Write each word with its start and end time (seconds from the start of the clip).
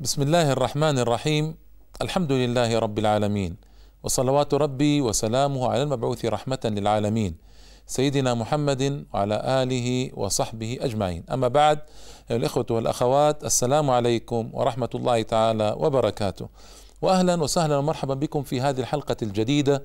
بسم 0.00 0.22
الله 0.22 0.52
الرحمن 0.52 0.98
الرحيم 0.98 1.54
الحمد 2.02 2.32
لله 2.32 2.78
رب 2.78 2.98
العالمين 2.98 3.56
وصلوات 4.02 4.54
ربي 4.54 5.00
وسلامه 5.00 5.68
على 5.68 5.82
المبعوث 5.82 6.24
رحمة 6.24 6.58
للعالمين 6.64 7.34
سيدنا 7.86 8.34
محمد 8.34 9.06
وعلى 9.14 9.62
آله 9.62 10.10
وصحبه 10.14 10.78
أجمعين 10.80 11.24
أما 11.32 11.48
بعد 11.48 11.78
أيها 12.30 12.38
الإخوة 12.38 12.66
والأخوات 12.70 13.44
السلام 13.44 13.90
عليكم 13.90 14.50
ورحمة 14.52 14.90
الله 14.94 15.22
تعالى 15.22 15.76
وبركاته 15.78 16.48
وأهلا 17.02 17.42
وسهلا 17.42 17.76
ومرحبا 17.76 18.14
بكم 18.14 18.42
في 18.42 18.60
هذه 18.60 18.80
الحلقة 18.80 19.16
الجديدة 19.22 19.82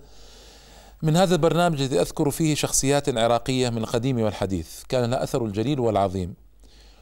من 1.03 1.15
هذا 1.15 1.35
البرنامج 1.35 1.81
الذي 1.81 2.01
أذكر 2.01 2.31
فيه 2.31 2.55
شخصيات 2.55 3.17
عراقية 3.17 3.69
من 3.69 3.77
القديم 3.77 4.21
والحديث 4.21 4.83
كان 4.89 5.11
لها 5.11 5.23
أثر 5.23 5.45
الجليل 5.45 5.79
والعظيم 5.79 6.33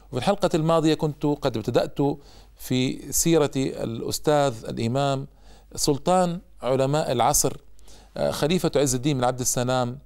وفي 0.08 0.18
الحلقة 0.18 0.50
الماضية 0.54 0.94
كنت 0.94 1.26
قد 1.26 1.56
ابتدأت 1.56 1.98
في 2.58 3.12
سيرة 3.12 3.50
الأستاذ 3.56 4.54
الإمام 4.68 5.26
سلطان 5.74 6.40
علماء 6.62 7.12
العصر 7.12 7.56
خليفة 8.30 8.70
عز 8.76 8.94
الدين 8.94 9.18
بن 9.18 9.24
عبد 9.24 9.40
السلام 9.40 9.98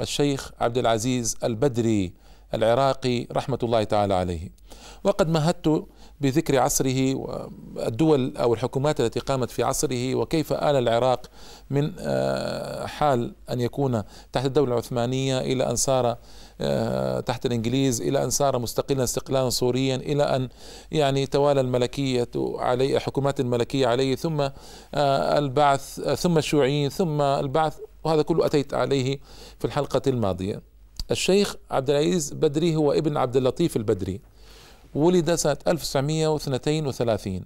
الشيخ 0.00 0.52
عبد 0.60 0.78
العزيز 0.78 1.36
البدري 1.44 2.12
العراقي 2.54 3.26
رحمة 3.32 3.58
الله 3.62 3.84
تعالى 3.84 4.14
عليه. 4.14 4.48
وقد 5.04 5.28
مهدت 5.28 5.86
بذكر 6.20 6.58
عصره 6.58 7.14
والدول 7.14 8.36
أو 8.36 8.54
الحكومات 8.54 9.00
التي 9.00 9.20
قامت 9.20 9.50
في 9.50 9.62
عصره 9.62 10.14
وكيف 10.14 10.52
آل 10.52 10.76
العراق 10.76 11.26
من 11.70 11.92
حال 12.88 13.34
أن 13.50 13.60
يكون 13.60 14.02
تحت 14.32 14.46
الدولة 14.46 14.72
العثمانية 14.72 15.40
إلى 15.40 15.70
أن 15.70 15.76
صار 15.76 16.16
تحت 17.26 17.46
الإنجليز 17.46 18.00
إلى 18.00 18.24
أن 18.24 18.30
صار 18.30 18.58
مستقلا 18.58 19.04
استقلالا 19.04 19.50
صوريا 19.50 19.96
إلى 19.96 20.22
أن 20.22 20.48
يعني 20.92 21.26
توالى 21.26 21.60
الملكية 21.60 22.28
عليه 22.36 22.96
الحكومات 22.96 23.40
الملكية 23.40 23.86
عليه 23.86 24.16
ثم 24.16 24.48
البعث 24.94 26.00
ثم 26.00 26.38
الشيوعيين 26.38 26.88
ثم 26.88 27.20
البعث 27.20 27.78
وهذا 28.04 28.22
كله 28.22 28.46
أتيت 28.46 28.74
عليه 28.74 29.18
في 29.58 29.64
الحلقة 29.64 30.02
الماضية. 30.06 30.62
الشيخ 31.10 31.56
عبد 31.70 31.90
العزيز 31.90 32.32
بدري 32.32 32.76
هو 32.76 32.92
ابن 32.92 33.16
عبد 33.16 33.36
اللطيف 33.36 33.76
البدري. 33.76 34.20
ولد 34.94 35.34
سنة 35.34 35.56
1932 35.68 37.44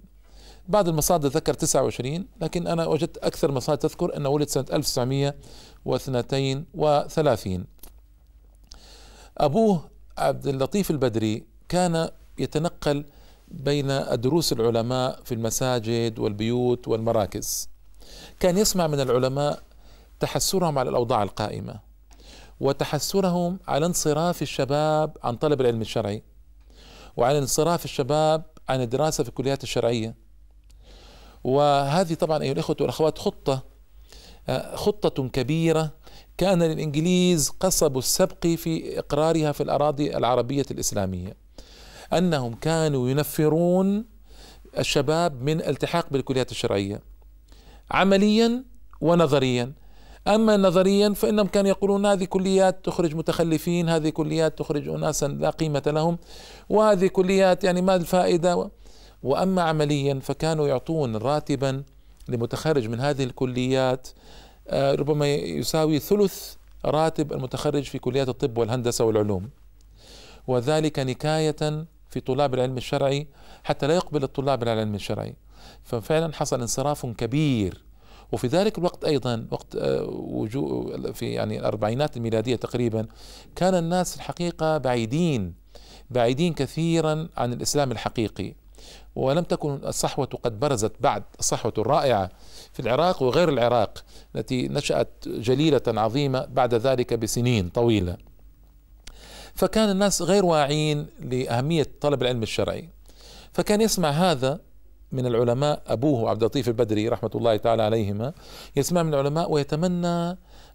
بعض 0.67 0.87
المصادر 0.87 1.29
ذكر 1.29 1.53
29 1.53 2.25
لكن 2.41 2.67
أنا 2.67 2.85
وجدت 2.85 3.17
أكثر 3.17 3.51
مصادر 3.51 3.81
تذكر 3.81 4.17
أنه 4.17 4.29
ولد 4.29 4.49
سنة 4.49 4.65
1932 4.73 7.65
أبوه 9.37 9.89
عبد 10.17 10.47
اللطيف 10.47 10.91
البدري 10.91 11.45
كان 11.69 12.09
يتنقل 12.37 13.05
بين 13.47 13.87
دروس 14.13 14.53
العلماء 14.53 15.21
في 15.23 15.33
المساجد 15.33 16.19
والبيوت 16.19 16.87
والمراكز. 16.87 17.69
كان 18.39 18.57
يسمع 18.57 18.87
من 18.87 18.99
العلماء 18.99 19.63
تحسرهم 20.19 20.79
على 20.79 20.89
الأوضاع 20.89 21.23
القائمة 21.23 21.79
وتحسرهم 22.59 23.59
على 23.67 23.85
انصراف 23.85 24.41
الشباب 24.41 25.17
عن 25.23 25.35
طلب 25.35 25.61
العلم 25.61 25.81
الشرعي 25.81 26.23
وعن 27.17 27.35
انصراف 27.35 27.85
الشباب 27.85 28.43
عن 28.69 28.81
الدراسة 28.81 29.23
في 29.23 29.29
الكليات 29.29 29.63
الشرعية. 29.63 30.15
وهذه 31.43 32.13
طبعا 32.13 32.43
أيها 32.43 32.51
الإخوة 32.51 32.75
والأخوات 32.79 33.17
خطة 33.17 33.63
خطة 34.73 35.29
كبيرة 35.29 35.91
كان 36.37 36.63
للإنجليز 36.63 37.49
قصب 37.49 37.97
السبق 37.97 38.47
في 38.47 38.99
إقرارها 38.99 39.51
في 39.51 39.63
الأراضي 39.63 40.17
العربية 40.17 40.65
الإسلامية. 40.71 41.35
أنهم 42.13 42.55
كانوا 42.55 43.09
ينفرون 43.09 44.05
الشباب 44.77 45.41
من 45.41 45.61
التحاق 45.61 46.07
بالكليات 46.11 46.51
الشرعية 46.51 47.01
عمليا 47.91 48.63
ونظريا. 49.01 49.73
أما 50.27 50.57
نظريا 50.57 51.09
فإنهم 51.09 51.47
كانوا 51.47 51.69
يقولون 51.69 52.05
هذه 52.05 52.23
كليات 52.23 52.85
تخرج 52.85 53.15
متخلفين 53.15 53.89
هذه 53.89 54.09
كليات 54.09 54.59
تخرج 54.59 54.87
اناسا 54.89 55.27
لا 55.27 55.49
قيمة 55.49 55.83
لهم 55.87 56.17
وهذه 56.69 57.07
كليات 57.07 57.63
يعني 57.63 57.81
ما 57.81 57.95
الفائده 57.95 58.69
وأما 59.23 59.61
عمليا 59.61 60.19
فكانوا 60.19 60.67
يعطون 60.67 61.15
راتبا 61.15 61.83
لمتخرج 62.29 62.87
من 62.87 62.99
هذه 62.99 63.23
الكليات 63.23 64.07
ربما 64.73 65.33
يساوي 65.33 65.99
ثلث 65.99 66.55
راتب 66.85 67.33
المتخرج 67.33 67.83
في 67.83 67.99
كليات 67.99 68.29
الطب 68.29 68.57
والهندسة 68.57 69.05
والعلوم. 69.05 69.49
وذلك 70.47 70.99
نكاية 70.99 71.85
في 72.09 72.19
طلاب 72.19 72.53
العلم 72.53 72.77
الشرعي 72.77 73.27
حتى 73.63 73.87
لا 73.87 73.95
يقبل 73.95 74.23
الطلاب 74.23 74.61
على 74.61 74.73
العلم 74.73 74.95
الشرعي. 74.95 75.35
ففعلا 75.83 76.33
حصل 76.33 76.61
انصراف 76.61 77.05
كبير. 77.05 77.83
وفي 78.31 78.47
ذلك 78.47 78.77
الوقت 78.77 79.05
أيضا 79.05 79.47
وقت 79.51 79.75
وجوء 80.09 81.11
في 81.11 81.33
يعني 81.33 81.59
الأربعينات 81.59 82.17
الميلادية 82.17 82.55
تقريبا 82.55 83.07
كان 83.55 83.75
الناس 83.75 84.15
الحقيقة 84.15 84.77
بعيدين 84.77 85.53
بعيدين 86.09 86.53
كثيرا 86.53 87.29
عن 87.37 87.53
الإسلام 87.53 87.91
الحقيقي. 87.91 88.55
ولم 89.15 89.43
تكن 89.43 89.79
الصحوة 89.85 90.25
قد 90.25 90.59
برزت 90.59 90.91
بعد 90.99 91.23
الصحوة 91.39 91.73
الرائعة 91.77 92.29
في 92.73 92.79
العراق 92.79 93.23
وغير 93.23 93.49
العراق 93.49 94.03
التي 94.35 94.67
نشأت 94.67 95.09
جليلة 95.27 95.81
عظيمة 95.87 96.45
بعد 96.45 96.73
ذلك 96.73 97.13
بسنين 97.13 97.69
طويلة. 97.69 98.17
فكان 99.55 99.89
الناس 99.89 100.21
غير 100.21 100.45
واعين 100.45 101.07
لأهمية 101.19 101.87
طلب 102.01 102.21
العلم 102.21 102.43
الشرعي. 102.43 102.89
فكان 103.53 103.81
يسمع 103.81 104.09
هذا 104.09 104.59
من 105.11 105.25
العلماء 105.25 105.81
أبوه 105.87 106.29
عبد 106.29 106.41
اللطيف 106.41 106.67
البدري 106.67 107.09
رحمة 107.09 107.31
الله 107.35 107.57
تعالى 107.57 107.83
عليهما 107.83 108.33
يسمع 108.75 109.03
من 109.03 109.13
العلماء 109.13 109.51
ويتمنى 109.51 110.29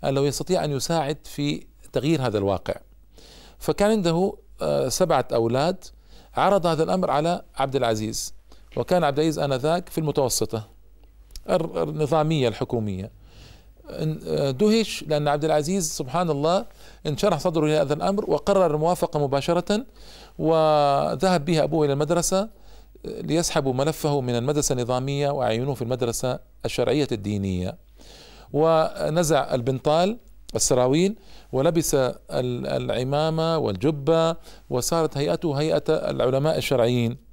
أن 0.04 0.14
لو 0.14 0.24
يستطيع 0.24 0.64
أن 0.64 0.70
يساعد 0.70 1.18
في 1.24 1.66
تغيير 1.92 2.26
هذا 2.26 2.38
الواقع. 2.38 2.74
فكان 3.58 3.90
عنده 3.90 4.36
سبعة 4.88 5.28
أولاد 5.32 5.84
عرض 6.36 6.66
هذا 6.66 6.82
الأمر 6.82 7.10
على 7.10 7.42
عبد 7.56 7.76
العزيز 7.76 8.34
وكان 8.76 9.04
عبد 9.04 9.18
العزيز 9.18 9.38
آنذاك 9.38 9.88
في 9.88 9.98
المتوسطة 9.98 10.68
النظامية 11.50 12.48
الحكومية. 12.48 13.10
دهش 14.50 15.04
لأن 15.08 15.28
عبد 15.28 15.44
العزيز 15.44 15.90
سبحان 15.90 16.30
الله 16.30 16.66
انشرح 17.06 17.38
صدره 17.38 17.66
لهذا 17.66 17.94
الأمر 17.94 18.30
وقرر 18.30 18.74
الموافقة 18.74 19.20
مباشرة 19.20 19.86
وذهب 20.38 21.44
به 21.44 21.62
أبوه 21.64 21.84
إلى 21.84 21.92
المدرسة 21.92 22.48
ليسحبوا 23.04 23.72
ملفه 23.72 24.20
من 24.20 24.34
المدرسة 24.34 24.72
النظامية 24.72 25.30
ويعينوه 25.30 25.74
في 25.74 25.82
المدرسة 25.82 26.38
الشرعية 26.64 27.08
الدينية. 27.12 27.78
ونزع 28.52 29.54
البنطال 29.54 30.18
السراويل 30.54 31.16
ولبس 31.52 31.96
العمامة 32.30 33.58
والجبة 33.58 34.36
وصارت 34.70 35.16
هيئته 35.16 35.54
هيئة 35.54 35.82
العلماء 35.88 36.58
الشرعيين. 36.58 37.30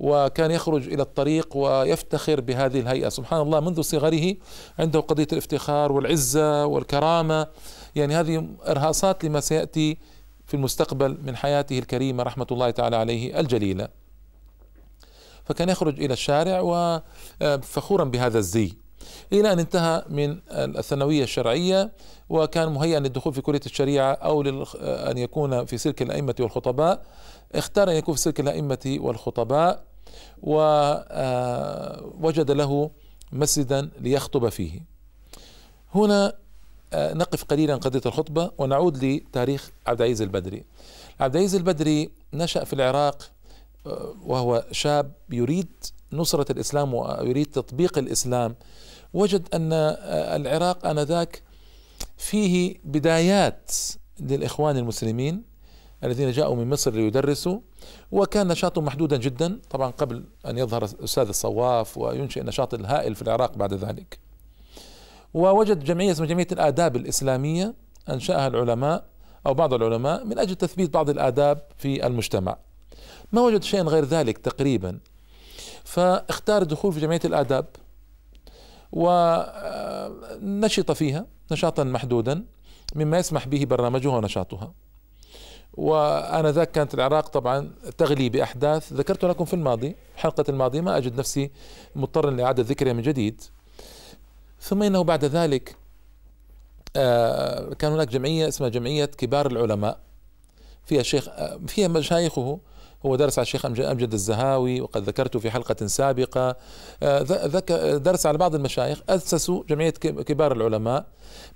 وكان 0.00 0.50
يخرج 0.50 0.88
إلى 0.88 1.02
الطريق 1.02 1.56
ويفتخر 1.56 2.40
بهذه 2.40 2.80
الهيئة. 2.80 3.08
سبحان 3.08 3.40
الله 3.40 3.60
منذ 3.60 3.80
صغره 3.80 4.34
عنده 4.78 5.00
قضية 5.00 5.26
الافتخار 5.32 5.92
والعزة 5.92 6.66
والكرامة. 6.66 7.46
يعني 7.94 8.14
هذه 8.14 8.46
إرهاصات 8.68 9.24
لما 9.24 9.40
سيأتي 9.40 9.98
في 10.46 10.54
المستقبل 10.54 11.18
من 11.22 11.36
حياته 11.36 11.78
الكريمة 11.78 12.22
رحمة 12.22 12.46
الله 12.50 12.70
تعالى 12.70 12.96
عليه 12.96 13.40
الجليلة. 13.40 13.88
فكان 15.44 15.68
يخرج 15.68 16.02
إلى 16.02 16.12
الشارع 16.12 16.60
وفخورا 17.40 18.04
بهذا 18.04 18.38
الزي. 18.38 18.72
إلى 19.32 19.52
أن 19.52 19.58
انتهى 19.58 20.04
من 20.08 20.38
الثانوية 20.50 21.22
الشرعية 21.22 21.92
وكان 22.28 22.72
مهيئا 22.72 23.00
للدخول 23.00 23.34
في 23.34 23.40
كلية 23.40 23.60
الشريعة 23.66 24.12
أو 24.12 24.42
ان 24.82 25.18
يكون 25.18 25.64
في 25.64 25.78
سلك 25.78 26.02
الأئمة 26.02 26.34
والخطباء. 26.40 27.02
اختار 27.54 27.90
أن 27.90 27.94
يكون 27.94 28.14
في 28.14 28.20
سلك 28.20 28.40
الأئمة 28.40 28.98
والخطباء 29.00 29.84
ووجد 30.42 32.50
له 32.50 32.90
مسجدا 33.32 33.90
ليخطب 34.00 34.48
فيه. 34.48 34.80
هنا 35.94 36.32
نقف 36.94 37.44
قليلا 37.44 37.76
قضية 37.76 38.00
الخطبة 38.06 38.50
ونعود 38.58 39.04
لتاريخ 39.04 39.70
عبد 39.86 40.00
العزيز 40.00 40.22
البدري. 40.22 40.64
عبد 41.20 41.36
العزيز 41.36 41.54
البدري 41.54 42.10
نشأ 42.32 42.64
في 42.64 42.72
العراق 42.72 43.30
وهو 44.26 44.64
شاب 44.72 45.12
يريد 45.30 45.68
نصرة 46.12 46.52
الإسلام 46.52 46.94
ويريد 46.94 47.46
تطبيق 47.46 47.98
الإسلام. 47.98 48.54
وجد 49.14 49.48
أن 49.54 49.72
العراق 50.40 50.86
آنذاك 50.86 51.42
فيه 52.16 52.74
بدايات 52.84 53.72
للإخوان 54.20 54.76
المسلمين 54.76 55.42
الذين 56.04 56.30
جاءوا 56.30 56.56
من 56.56 56.70
مصر 56.70 56.92
ليدرسوا 56.92 57.58
وكان 58.12 58.48
نشاطهم 58.48 58.84
محدودا 58.84 59.16
جدا 59.16 59.60
طبعا 59.70 59.90
قبل 59.90 60.24
أن 60.46 60.58
يظهر 60.58 60.84
أستاذ 60.84 61.28
الصواف 61.28 61.98
وينشئ 61.98 62.40
النشاط 62.40 62.74
الهائل 62.74 63.14
في 63.14 63.22
العراق 63.22 63.56
بعد 63.56 63.74
ذلك. 63.74 64.18
ووجد 65.34 65.84
جمعية 65.84 66.12
اسمها 66.12 66.28
جمعية 66.28 66.46
الآداب 66.52 66.96
الإسلامية 66.96 67.74
أنشأها 68.08 68.46
العلماء 68.46 69.04
أو 69.46 69.54
بعض 69.54 69.74
العلماء 69.74 70.24
من 70.24 70.38
أجل 70.38 70.54
تثبيت 70.54 70.94
بعض 70.94 71.10
الآداب 71.10 71.62
في 71.76 72.06
المجتمع. 72.06 72.56
ما 73.32 73.40
وجد 73.40 73.62
شيئا 73.62 73.82
غير 73.82 74.04
ذلك 74.04 74.38
تقريبا. 74.38 74.98
فاختار 75.84 76.62
الدخول 76.62 76.92
في 76.92 77.00
جمعية 77.00 77.20
الآداب. 77.24 77.66
ونشط 78.94 80.90
فيها 80.92 81.26
نشاطا 81.52 81.84
محدودا 81.84 82.44
مما 82.94 83.18
يسمح 83.18 83.46
به 83.48 83.64
برنامجها 83.64 84.16
ونشاطها. 84.16 84.72
وآنذاك 85.74 86.70
كانت 86.70 86.94
العراق 86.94 87.28
طبعا 87.28 87.70
تغلي 87.98 88.28
بأحداث. 88.28 88.92
ذكرت 88.92 89.24
لكم 89.24 89.44
في 89.44 89.54
الماضي 89.54 89.96
الحلقة 90.14 90.44
الماضية 90.48 90.80
ما 90.80 90.96
أجد 90.96 91.18
نفسي 91.18 91.50
مضطرا 91.96 92.30
لإعادة 92.30 92.62
ذكرها 92.62 92.92
من 92.92 93.02
جديد. 93.02 93.42
ثم 94.60 94.82
إنه 94.82 95.02
بعد 95.04 95.24
ذلك 95.24 95.76
آه، 96.96 97.74
كان 97.74 97.92
هناك 97.92 98.08
جمعية 98.08 98.48
اسمها 98.48 98.68
جمعية 98.68 99.04
كبار 99.04 99.46
العلماء. 99.46 99.98
فيها 100.86 101.00
الشيخ 101.00 101.28
آه، 101.28 101.60
فيها 101.66 101.88
مشايخه 101.88 102.58
هو 103.06 103.16
درس 103.16 103.38
على 103.38 103.44
الشيخ 103.44 103.66
أمجد 103.66 104.12
الزهاوي 104.12 104.80
وقد 104.80 105.02
ذكرته 105.02 105.38
في 105.38 105.50
حلقة 105.50 105.86
سابقة. 105.86 106.56
آه، 107.02 107.22
درس 107.96 108.26
على 108.26 108.38
بعض 108.38 108.54
المشايخ 108.54 109.02
أسسوا 109.08 109.62
جمعية 109.68 109.90
كبار 109.90 110.52
العلماء. 110.52 111.06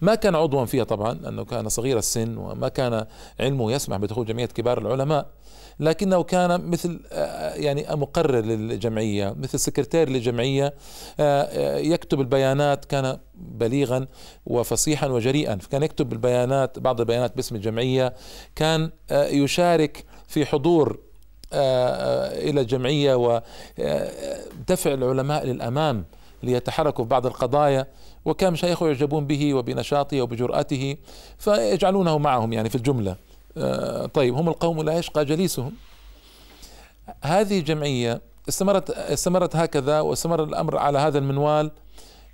ما 0.00 0.14
كان 0.14 0.34
عضوا 0.34 0.64
فيها 0.64 0.84
طبعا 0.84 1.14
لأنه 1.14 1.44
كان 1.44 1.68
صغير 1.68 1.98
السن 1.98 2.36
وما 2.36 2.68
كان 2.68 3.06
علمه 3.40 3.72
يسمح 3.72 3.96
بدخول 3.96 4.26
جمعية 4.26 4.46
كبار 4.46 4.78
العلماء. 4.78 5.26
لكنه 5.80 6.22
كان 6.22 6.70
مثل 6.70 7.00
آه، 7.12 7.54
يعني 7.54 7.86
مقرر 7.90 8.40
للجمعية 8.40 9.34
مثل 9.38 9.58
سكرتير 9.58 10.08
للجمعية. 10.08 10.74
آه، 11.20 11.76
يكتب 11.78 12.20
البيانات 12.20 12.84
كان 12.84 13.18
بليغا 13.34 14.06
وفصيحا 14.46 15.06
وجريئا. 15.06 15.56
فكان 15.56 15.82
يكتب 15.82 16.12
البيانات 16.12 16.78
بعض 16.78 17.00
البيانات 17.00 17.36
باسم 17.36 17.56
الجمعية. 17.56 18.14
كان 18.56 18.90
يشارك 19.10 20.04
في 20.28 20.46
حضور 20.46 21.07
إلى 21.52 22.60
الجمعيه 22.60 23.14
ودفع 23.14 24.94
العلماء 24.94 25.46
للأمام 25.46 26.04
ليتحركوا 26.42 27.04
في 27.04 27.08
بعض 27.10 27.26
القضايا 27.26 27.86
وكان 28.24 28.52
مشايخه 28.52 28.86
يعجبون 28.86 29.26
به 29.26 29.54
وبنشاطه 29.54 30.22
وبجرأته 30.22 30.96
فيجعلونه 31.38 32.18
معهم 32.18 32.52
يعني 32.52 32.68
في 32.68 32.74
الجملة. 32.74 33.16
آه، 33.56 34.06
طيب 34.06 34.34
هم 34.34 34.48
القوم 34.48 34.82
لا 34.82 34.98
يشقى 34.98 35.24
جليسهم. 35.24 35.72
هذه 37.22 37.58
الجمعيه 37.58 38.20
استمرت 38.48 38.90
استمرت 38.90 39.56
هكذا 39.56 40.00
واستمر 40.00 40.44
الأمر 40.44 40.76
على 40.76 40.98
هذا 40.98 41.18
المنوال 41.18 41.70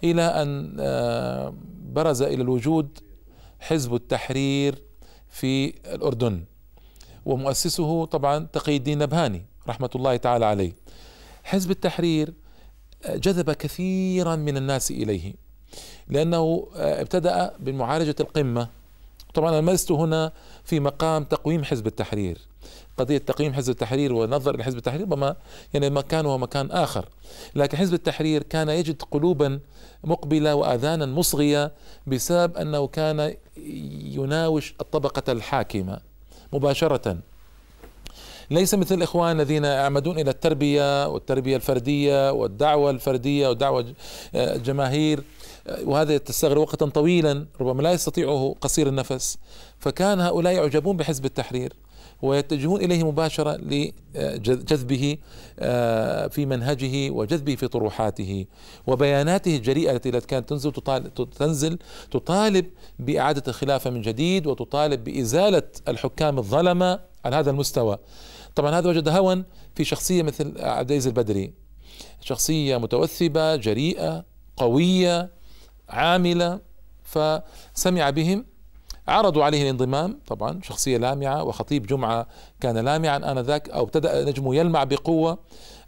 إلى 0.05 0.23
أن 0.23 0.77
برز 1.93 2.23
إلى 2.23 2.43
الوجود 2.43 2.99
حزب 3.61 3.95
التحرير 3.95 4.83
في 5.31 5.75
الأردن. 5.95 6.45
ومؤسسه 7.27 8.05
طبعا 8.05 8.47
تقي 8.53 8.77
الدين 8.77 8.99
نبهاني 8.99 9.45
رحمة 9.69 9.91
الله 9.95 10.17
تعالى 10.17 10.47
عليه. 10.47 10.73
حزب 11.45 11.71
التحرير 11.71 12.35
جذب 13.09 13.51
كثيرا 13.51 14.37
من 14.37 14.57
الناس 14.57 14.91
إليه 14.91 15.35
لأنه 16.09 16.69
ابتدأ 16.75 17.53
بمعالجة 17.59 18.15
القمة. 18.21 18.69
طبعا 19.35 19.59
أنا 19.59 19.71
لست 19.71 19.93
هنا 19.93 20.33
في 20.65 20.81
مقام 20.81 21.25
تقويم 21.25 21.65
حزب 21.65 21.87
التحرير. 21.87 22.39
قضية 22.97 23.19
تقييم 23.19 23.53
حزب 23.53 23.71
التحرير 23.71 24.13
ونظر 24.13 24.57
لحزب 24.57 24.77
التحرير 24.77 25.03
ربما 25.03 25.37
يعني 25.75 25.91
مكان 25.91 26.27
هو 26.27 26.39
مكان 26.39 26.71
آخر. 26.71 27.09
لكن 27.55 27.77
حزب 27.79 27.95
التحرير 27.95 28.43
كان 28.43 28.69
يجد 28.69 29.03
قلوبا 29.03 29.61
مقبلة 30.05 30.55
وآذانا 30.55 31.07
مصغية 31.07 31.73
بسبب 32.07 32.57
أنه 32.57 32.87
كان 32.87 33.35
يناوش 34.17 34.75
الطبقة 34.81 35.33
الحاكمة. 35.33 36.01
مباشرة. 36.55 37.19
ليس 38.51 38.75
مثل 38.75 38.95
الإخوان 38.95 39.41
الذين 39.41 39.65
يعمدون 39.65 40.19
إلى 40.19 40.31
التربية 40.31 41.09
والتربية 41.09 41.57
الفردية 41.57 42.33
والدعوة 42.33 42.91
الفردية 42.91 43.49
والدعوة 43.49 43.95
الجماهير 44.35 45.25
وهذا 45.85 46.17
تستغرق 46.17 46.61
وقتا 46.61 46.87
طويلا 46.87 47.47
ربما 47.61 47.83
لا 47.83 47.93
يستطيعه 47.93 48.55
قصير 48.61 48.87
النفس. 48.89 49.39
فكان 49.79 50.21
هؤلاء 50.21 50.53
يعجبون 50.53 50.97
بحزب 50.97 51.25
التحرير. 51.25 51.73
ويتجهون 52.25 52.81
إليه 52.81 53.05
مباشرة 53.05 53.57
لجذبه 53.57 55.17
آه، 55.59 56.27
في 56.27 56.47
منهجه 56.47 57.11
وجذبه 57.11 57.55
في 57.55 57.69
طروحاته 57.69 58.47
وبياناته 58.87 59.57
الجريئة 59.57 59.93
التي 59.93 60.21
كانت 60.21 60.49
تنزل 60.49 60.73
تنزل 61.39 61.79
تطالب 62.11 62.67
بإعادة 62.99 63.43
الخلافة 63.49 63.91
من 63.91 64.03
جديد 64.03 64.47
وتطالب 64.47 65.05
بإزالة 65.05 65.63
الحكام 65.89 66.39
الظلمة 66.39 67.01
على 67.25 67.37
هذا 67.37 67.51
المستوى. 67.51 67.99
طبعا 68.55 68.79
هذا 68.79 68.89
وجد 68.89 69.09
هوى 69.09 69.45
في 69.75 69.85
شخصية 69.85 70.23
مثل 70.23 70.47
عبد 70.47 70.91
العزيز 70.91 71.07
البدري. 71.07 71.53
شخصية 72.21 72.77
متوثبة 72.77 73.57
جريئة 73.57 74.25
قوية 74.57 75.31
عاملة 75.89 76.61
فسمع 77.05 78.11
بهم 78.11 78.45
عرضوا 79.09 79.45
عليه 79.45 79.63
الانضمام 79.63 80.21
طبعا 80.27 80.61
شخصية 80.63 80.97
لامعة 80.97 81.45
وخطيب 81.45 81.87
جمعة 81.87 82.27
كان 82.61 82.79
لامعا 82.79 83.17
آنذاك 83.17 83.71
أو 83.71 83.85
ابتدأ 83.85 84.25
نجمه 84.25 84.55
يلمع 84.55 84.85
بقوة. 84.85 85.39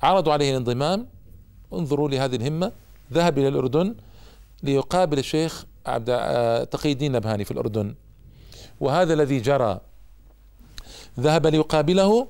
عرضوا 0.02 0.32
عليه 0.32 0.50
الانضمام 0.50 1.08
انظروا 1.72 2.08
لهذه 2.08 2.36
الهمة. 2.36 2.72
ذهب 3.12 3.38
إلى 3.38 3.48
الأردن 3.48 3.94
ليقابل 4.62 5.18
الشيخ 5.18 5.64
عبد 5.86 6.10
آه، 6.10 6.64
تقي 6.64 6.92
الدين 6.92 7.12
نبهاني 7.12 7.44
في 7.44 7.50
الأردن. 7.50 7.94
وهذا 8.80 9.14
الذي 9.14 9.40
جرى. 9.40 9.80
ذهب 11.20 11.46
ليقابله 11.46 12.28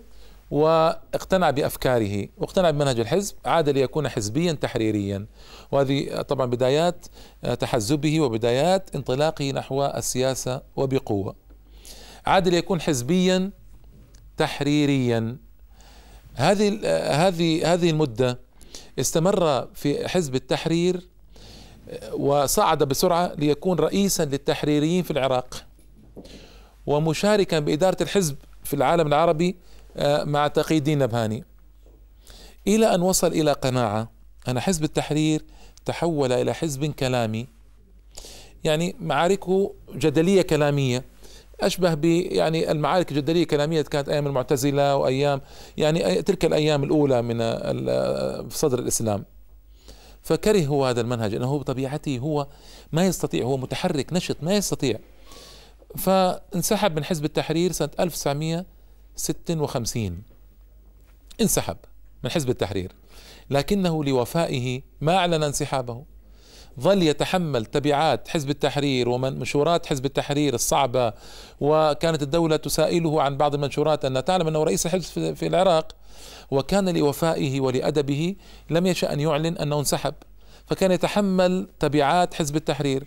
واقتنع 0.50 1.50
بأفكاره 1.50 2.28
واقتنع 2.36 2.70
بمنهج 2.70 3.00
الحزب 3.00 3.34
عاد 3.44 3.68
ليكون 3.68 4.08
حزبيا 4.08 4.52
تحريريا. 4.52 5.26
وهذه 5.72 6.22
طبعا 6.22 6.46
بدايات 6.46 7.06
تحزبه 7.60 8.20
وبدايات 8.20 8.94
انطلاقه 8.94 9.50
نحو 9.50 9.84
السياسة 9.84 10.62
وبقوة. 10.76 11.34
عاد 12.26 12.48
ليكون 12.48 12.80
حزبيا 12.80 13.50
تحريريا. 14.36 15.36
هذه 16.34 16.80
هذه 17.26 17.74
هذه 17.74 17.90
المدة 17.90 18.38
استمر 18.98 19.66
في 19.74 20.08
حزب 20.08 20.34
التحرير 20.34 21.08
وصعد 22.12 22.82
بسرعة 22.82 23.32
ليكون 23.38 23.78
رئيسا 23.78 24.24
للتحريريين 24.24 25.02
في 25.02 25.10
العراق 25.10 25.64
ومشاركا 26.86 27.58
بإدارة 27.58 28.02
الحزب 28.02 28.36
في 28.64 28.74
العالم 28.74 29.06
العربي 29.06 29.48
آه، 29.48 29.65
مع 30.04 30.48
تقي 30.48 30.78
الدين 30.78 30.98
نبهاني 30.98 31.44
إلى 32.66 32.94
أن 32.94 33.02
وصل 33.02 33.26
إلى 33.26 33.52
قناعة 33.52 34.10
أن 34.48 34.60
حزب 34.60 34.84
التحرير 34.84 35.44
تحول 35.84 36.32
إلى 36.32 36.54
حزب 36.54 36.84
كلامي. 36.84 37.46
يعني 38.64 38.96
معاركه 39.00 39.74
جدلية 39.94 40.42
كلامية. 40.42 41.04
أشبه 41.60 41.94
ب 41.94 42.04
يعني 42.04 42.70
المعارك 42.70 43.12
الجدلية 43.12 43.42
الكلامية 43.42 43.82
كانت 43.82 44.08
أيام 44.08 44.26
المعتزلة 44.26 44.96
وأيام 44.96 45.40
يعني 45.76 46.22
تلك 46.22 46.44
الأيام 46.44 46.84
الأولى 46.84 47.22
من 47.22 47.38
صدر 48.50 48.78
الإسلام. 48.78 49.24
فكره 50.22 50.66
هو 50.66 50.86
هذا 50.86 51.00
المنهج 51.00 51.34
أنه 51.34 51.58
بطبيعته 51.58 52.18
هو 52.18 52.46
ما 52.92 53.06
يستطيع 53.06 53.44
هو 53.44 53.56
متحرك 53.56 54.12
نشط 54.12 54.36
ما 54.42 54.56
يستطيع. 54.56 54.98
فانسحب 55.96 56.96
من 56.96 57.04
حزب 57.04 57.24
التحرير 57.24 57.72
سنة 57.72 57.90
1900 58.00 58.75
56 59.16 60.22
انسحب 61.40 61.76
من 62.24 62.30
حزب 62.30 62.50
التحرير. 62.50 62.92
لكنه 63.50 64.04
لوفائه 64.04 64.82
ما 65.00 65.16
أعلن 65.16 65.42
انسحابه. 65.42 66.04
ظل 66.80 67.02
يتحمل 67.02 67.66
تبعات 67.66 68.28
حزب 68.28 68.50
التحرير 68.50 69.08
ومنشورات 69.08 69.86
حزب 69.86 70.04
التحرير 70.04 70.54
الصعبة 70.54 71.12
وكانت 71.60 72.22
الدولة 72.22 72.56
تسائله 72.56 73.22
عن 73.22 73.36
بعض 73.36 73.54
المنشورات 73.54 74.04
أن 74.04 74.24
تعلم 74.24 74.48
أنه 74.48 74.62
رئيس 74.62 74.86
الحزب 74.86 75.34
في 75.34 75.46
العراق 75.46 75.92
وكان 76.50 76.96
لوفائه 76.96 77.60
ولأدبه 77.60 78.36
لم 78.70 78.86
يشأ 78.86 79.12
أن 79.12 79.20
يعلن 79.20 79.56
أنه 79.56 79.78
انسحب. 79.78 80.14
فكان 80.66 80.92
يتحمل 80.92 81.68
تبعات 81.78 82.34
حزب 82.34 82.56
التحرير. 82.56 83.06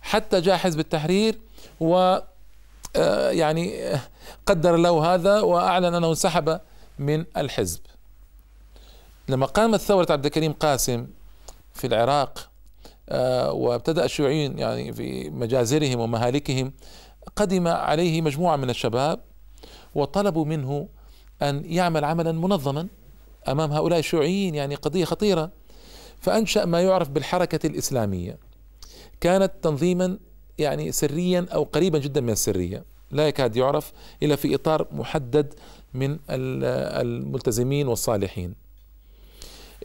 حتى 0.00 0.40
جاء 0.40 0.56
حزب 0.56 0.80
التحرير 0.80 1.38
و 1.80 2.18
يعني 3.30 3.92
قدر 4.46 4.76
له 4.76 5.14
هذا 5.14 5.40
وأعلن 5.40 5.94
أنه 5.94 6.08
انسحب 6.08 6.60
من 6.98 7.24
الحزب. 7.36 7.80
لما 9.28 9.46
قامت 9.46 9.80
ثوره 9.80 10.06
عبد 10.10 10.24
الكريم 10.26 10.52
قاسم 10.52 11.06
في 11.74 11.86
العراق 11.86 12.50
آه، 13.08 13.52
وابتدأ 13.52 14.04
الشيوعيين 14.04 14.58
يعني 14.58 14.92
في 14.92 15.30
مجازرهم 15.30 16.00
ومهالكهم 16.00 16.72
قدم 17.36 17.68
عليه 17.68 18.22
مجموعة 18.22 18.56
من 18.56 18.70
الشباب 18.70 19.20
وطلبوا 19.94 20.44
منه 20.44 20.88
أن 21.42 21.62
يعمل 21.64 22.04
عملا 22.04 22.32
منظما 22.32 22.88
أمام 23.48 23.72
هؤلاء 23.72 23.98
الشيوعيين 23.98 24.54
يعني 24.54 24.74
قضية 24.74 25.04
خطيرة. 25.04 25.50
فأنشأ 26.20 26.64
ما 26.64 26.82
يعرف 26.82 27.08
بالحركة 27.08 27.66
الإسلامية. 27.66 28.38
كانت 29.20 29.52
تنظيما 29.62 30.18
يعني 30.58 30.92
سريا 30.92 31.46
أو 31.54 31.62
قريبا 31.62 31.98
جدا 31.98 32.20
من 32.20 32.30
السرية. 32.30 32.84
لا 33.10 33.28
يكاد 33.28 33.56
يعرف 33.56 33.92
إلا 34.22 34.36
في 34.36 34.54
إطار 34.54 34.86
محدد 34.92 35.54
من 35.94 36.18
الملتزمين 36.30 37.88
والصالحين. 37.88 38.54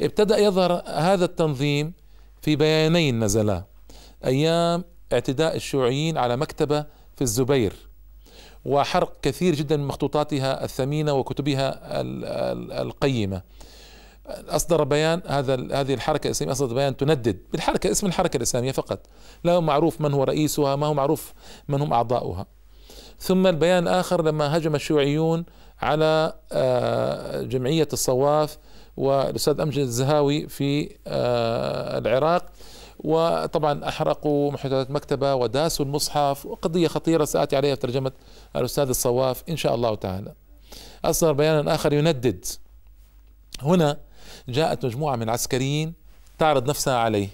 ابتدأ 0.01 0.37
يظهر 0.37 0.83
هذا 0.85 1.25
التنظيم 1.25 1.93
في 2.41 2.55
بيانين 2.55 3.23
نزلا 3.23 3.63
أيام 4.25 4.83
اعتداء 5.13 5.55
الشيوعيين 5.55 6.17
على 6.17 6.37
مكتبة 6.37 6.85
في 7.15 7.21
الزبير 7.21 7.73
وحرق 8.65 9.13
كثير 9.21 9.55
جدا 9.55 9.77
من 9.77 9.87
مخطوطاتها 9.87 10.63
الثمينة 10.63 11.13
وكتبها 11.13 11.79
القيمة. 12.81 13.41
أصدر 14.49 14.83
بيان 14.83 15.21
هذا 15.27 15.53
هذه 15.81 15.93
الحركة 15.93 16.27
الإسلامية 16.27 16.51
أصدر 16.51 16.75
بيان 16.75 16.97
تندد 16.97 17.37
بالحركة 17.51 17.91
اسم 17.91 18.07
الحركة 18.07 18.37
الإسلامية 18.37 18.71
فقط. 18.71 18.99
لا 19.43 19.59
معروف 19.59 20.01
من 20.01 20.13
هو 20.13 20.23
رئيسها 20.23 20.75
ما 20.75 20.87
هو 20.87 20.93
معروف 20.93 21.33
من 21.67 21.81
هم 21.81 21.93
أعضاؤها. 21.93 22.45
ثم 23.19 23.47
البيان 23.47 23.83
الآخر 23.83 24.23
لما 24.25 24.57
هجم 24.57 24.75
الشيوعيون 24.75 25.45
على 25.81 26.33
آه، 26.51 27.41
جمعية 27.41 27.87
الصواف 27.93 28.57
والأستاذ 28.97 29.59
أمجد 29.61 29.79
الزهاوي 29.79 30.47
في 30.47 30.95
آه، 31.07 31.97
العراق. 31.97 32.45
وطبعا 32.99 33.87
أحرقوا 33.87 34.51
محتويات 34.51 34.91
مكتبة 34.91 35.35
وداسوا 35.35 35.85
المصحف. 35.85 36.45
وقضية 36.45 36.87
خطيرة 36.87 37.25
سآتي 37.25 37.55
عليها 37.55 37.75
في 37.75 37.81
ترجمة 37.81 38.11
الأستاذ 38.55 38.89
الصواف 38.89 39.43
إن 39.49 39.57
شاء 39.57 39.75
الله 39.75 39.95
تعالى. 39.95 40.33
أصدر 41.05 41.31
بيانا 41.31 41.75
آخر 41.75 41.93
يندد. 41.93 42.45
هنا 43.61 43.97
جاءت 44.49 44.85
مجموعة 44.85 45.15
من 45.15 45.23
العسكريين 45.23 45.93
تعرض 46.39 46.69
نفسها 46.69 46.97
عليه. 46.97 47.29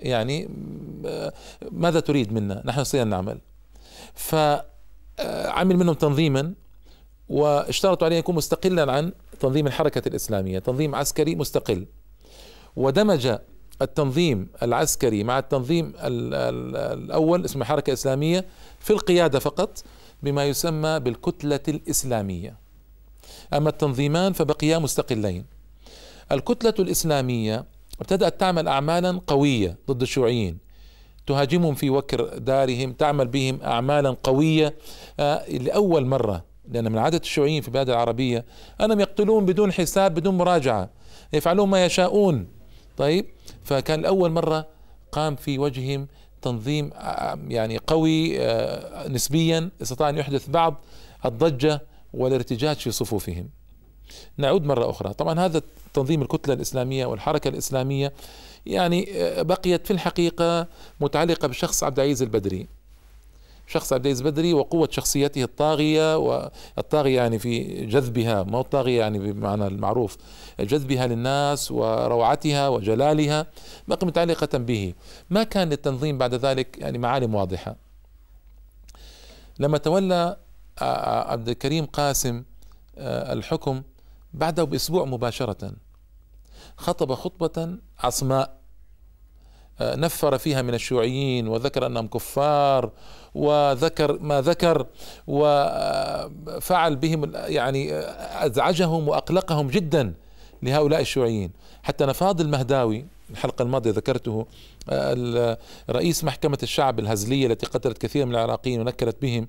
يعني 0.00 0.48
ماذا 1.70 2.00
تريد 2.00 2.32
منا؟ 2.32 2.62
نحن 2.64 2.80
نستطيع 2.80 3.02
نعمل. 3.02 3.38
فعمل 4.14 5.76
منهم 5.76 5.94
تنظيما 5.94 6.54
واشترطوا 7.28 8.06
عليه 8.06 8.16
يكون 8.16 8.34
مستقلا 8.34 8.92
عن 8.92 9.12
تنظيم 9.40 9.66
الحركة 9.66 10.08
الإسلامية 10.08 10.58
تنظيم 10.58 10.94
عسكري 10.94 11.34
مستقل. 11.34 11.86
ودمج 12.76 13.36
التنظيم 13.82 14.48
العسكري 14.62 15.24
مع 15.24 15.38
التنظيم 15.38 15.92
الأول 16.02 17.44
اسمه 17.44 17.64
حركة 17.64 17.92
إسلامية 17.92 18.46
في 18.80 18.90
القيادة 18.90 19.38
فقط 19.38 19.82
بما 20.22 20.44
يسمى 20.44 21.00
بالكتلة 21.00 21.60
الإسلامية. 21.68 22.56
أما 23.54 23.68
التنظيمان 23.68 24.32
فبقيا 24.32 24.78
مستقلين. 24.78 25.44
الكتلة 26.32 26.74
الإسلامية 26.78 27.64
ابتدأت 28.00 28.40
تعمل 28.40 28.68
أعمالا 28.68 29.20
قوية 29.26 29.78
ضد 29.90 30.02
الشيوعيين. 30.02 30.58
تهاجمهم 31.26 31.74
في 31.74 31.90
وكر 31.90 32.38
دارهم 32.38 32.92
تعمل 32.92 33.28
بهم 33.28 33.60
أعمالا 33.62 34.16
قوية 34.22 34.74
آه، 35.20 35.50
لأول 35.50 36.06
مرة. 36.06 36.44
لأن 36.68 36.92
من 36.92 36.98
عادة 36.98 37.18
الشيوعيين 37.18 37.62
في 37.62 37.68
البلاد 37.68 37.90
العربية 37.90 38.44
أنهم 38.80 39.00
يقتلون 39.00 39.44
بدون 39.44 39.72
حساب 39.72 40.14
بدون 40.14 40.38
مراجعة. 40.38 40.90
يفعلون 41.32 41.68
ما 41.68 41.84
يشاءون. 41.84 42.46
طيب 42.96 43.26
فكان 43.64 44.00
لأول 44.00 44.30
مرة 44.30 44.66
قام 45.12 45.36
في 45.36 45.58
وجههم 45.58 46.08
تنظيم 46.42 46.90
آه، 46.94 47.38
يعني 47.48 47.78
قوي 47.78 48.40
آه، 48.40 49.08
نسبيا 49.08 49.70
استطاع 49.82 50.08
أن 50.08 50.18
يحدث 50.18 50.48
بعض 50.48 50.74
الضجة 51.24 51.82
والارتجاج 52.14 52.76
في 52.76 52.90
صفوفهم. 52.90 53.48
نعود 54.38 54.64
مرة 54.64 54.90
أخرى. 54.90 55.14
طبعا 55.14 55.40
هذا 55.40 55.62
تنظيم 55.94 56.22
الكتلة 56.22 56.54
الإسلامية 56.54 57.06
والحركة 57.06 57.48
الإسلامية 57.48 58.12
يعني 58.66 59.08
آه، 59.14 59.42
بقيت 59.42 59.86
في 59.86 59.92
الحقيقة 59.92 60.66
متعلقة 61.00 61.48
بشخص 61.48 61.84
عبد 61.84 61.98
العزيز 61.98 62.22
البدري. 62.22 62.66
شخص 63.66 63.92
عبد 63.92 64.06
العزيز 64.06 64.26
البدري 64.26 64.54
وقوة 64.54 64.88
شخصيته 64.90 65.42
الطاغية 65.42 66.16
والطاغية 66.16 67.16
يعني 67.16 67.38
في 67.38 67.86
جذبها 67.86 68.42
ما 68.42 68.60
الطاغية 68.60 68.98
يعني 68.98 69.18
بمعنى 69.18 69.66
المعروف 69.66 70.16
جذبها 70.60 71.06
للناس 71.06 71.70
وروعتها 71.72 72.68
وجلالها 72.68 73.46
بقي 73.88 74.06
متعلقة 74.06 74.58
به. 74.58 74.94
ما 75.30 75.42
كان 75.42 75.68
للتنظيم 75.68 76.18
بعد 76.18 76.34
ذلك 76.34 76.78
يعني 76.78 76.98
معالم 76.98 77.34
واضحة. 77.34 77.76
لما 79.58 79.78
تولى 79.78 80.36
عبد 81.28 81.48
الكريم 81.48 81.84
قاسم 81.86 82.42
الحكم 82.98 83.82
بعده 84.34 84.64
بأسبوع 84.64 85.04
مباشرة. 85.04 85.72
خطب 86.76 87.14
خطبة 87.14 87.78
عصماء 87.98 88.58
نفر 89.80 90.38
فيها 90.38 90.62
من 90.62 90.74
الشيوعيين 90.74 91.48
وذكر 91.48 91.86
أنهم 91.86 92.06
كفار 92.06 92.90
وذكر 93.34 94.18
ما 94.18 94.40
ذكر 94.40 94.86
وفعل 95.26 96.96
بهم 96.96 97.32
يعني 97.34 97.94
أزعجهم 98.46 99.08
وأقلقهم 99.08 99.68
جدا 99.68 100.14
لهؤلاء 100.62 101.00
الشيوعيين. 101.00 101.50
حتى 101.82 102.06
نفاض 102.06 102.40
المهداوي 102.40 103.06
الحلقة 103.30 103.62
الماضية 103.62 103.90
ذكرته 103.90 104.46
رئيس 105.90 106.24
محكمة 106.24 106.58
الشعب 106.62 106.98
الهزلية 106.98 107.46
التي 107.46 107.66
قتلت 107.66 107.98
كثير 107.98 108.26
من 108.26 108.34
العراقيين 108.34 108.80
ونكلت 108.80 109.16
بهم. 109.22 109.48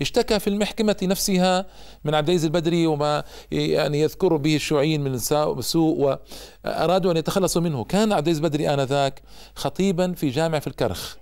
اشتكى 0.00 0.38
في 0.38 0.50
المحكمة 0.50 0.96
نفسها 1.02 1.66
من 2.04 2.14
عبد 2.14 2.28
العزيز 2.28 2.44
البدري 2.44 2.86
وما 2.86 3.24
يعني 3.50 4.00
يذكر 4.00 4.36
به 4.36 4.56
الشيوعيين 4.56 5.00
من 5.00 5.18
سوء 5.60 6.18
وأرادوا 6.64 7.12
أن 7.12 7.16
يتخلصوا 7.16 7.62
منه. 7.62 7.84
كان 7.84 8.12
عبد 8.12 8.28
العزيز 8.28 8.44
البدري 8.44 8.74
آنذاك 8.74 9.22
خطيبا 9.54 10.12
في 10.12 10.28
جامع 10.28 10.58
في 10.58 10.66
الكرخ. 10.66 11.16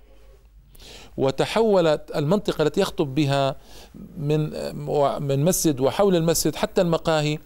وتحولت 1.17 2.11
المنطقة 2.15 2.61
التي 2.61 2.81
يخطب 2.81 3.15
بها 3.15 3.55
من 4.17 4.49
من 5.21 5.45
مسجد 5.45 5.79
وحول 5.79 6.15
المسجد 6.15 6.55
حتى 6.55 6.81
المقاهي 6.81 7.39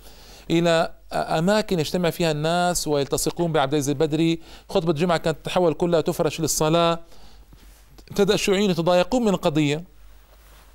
إلى 0.51 0.93
أماكن 1.13 1.79
يجتمع 1.79 2.09
فيها 2.09 2.31
الناس 2.31 2.87
ويلتصقون 2.87 3.51
بعبد 3.51 3.73
العزيز 3.73 3.89
البدري. 3.89 4.39
خطبة 4.69 4.91
الجمعة 4.91 5.17
كانت 5.17 5.37
تتحول 5.37 5.73
كلها 5.73 6.01
تفرش 6.01 6.39
للصلاة. 6.39 6.99
ابتدأ 8.09 8.33
الشيوعيين 8.33 8.69
يتضايقون 8.69 9.21
من 9.21 9.29
القضية. 9.29 9.92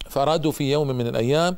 فأرادوا 0.08 0.52
في 0.52 0.72
يوم 0.72 0.88
من 0.88 1.06
الأيام 1.06 1.56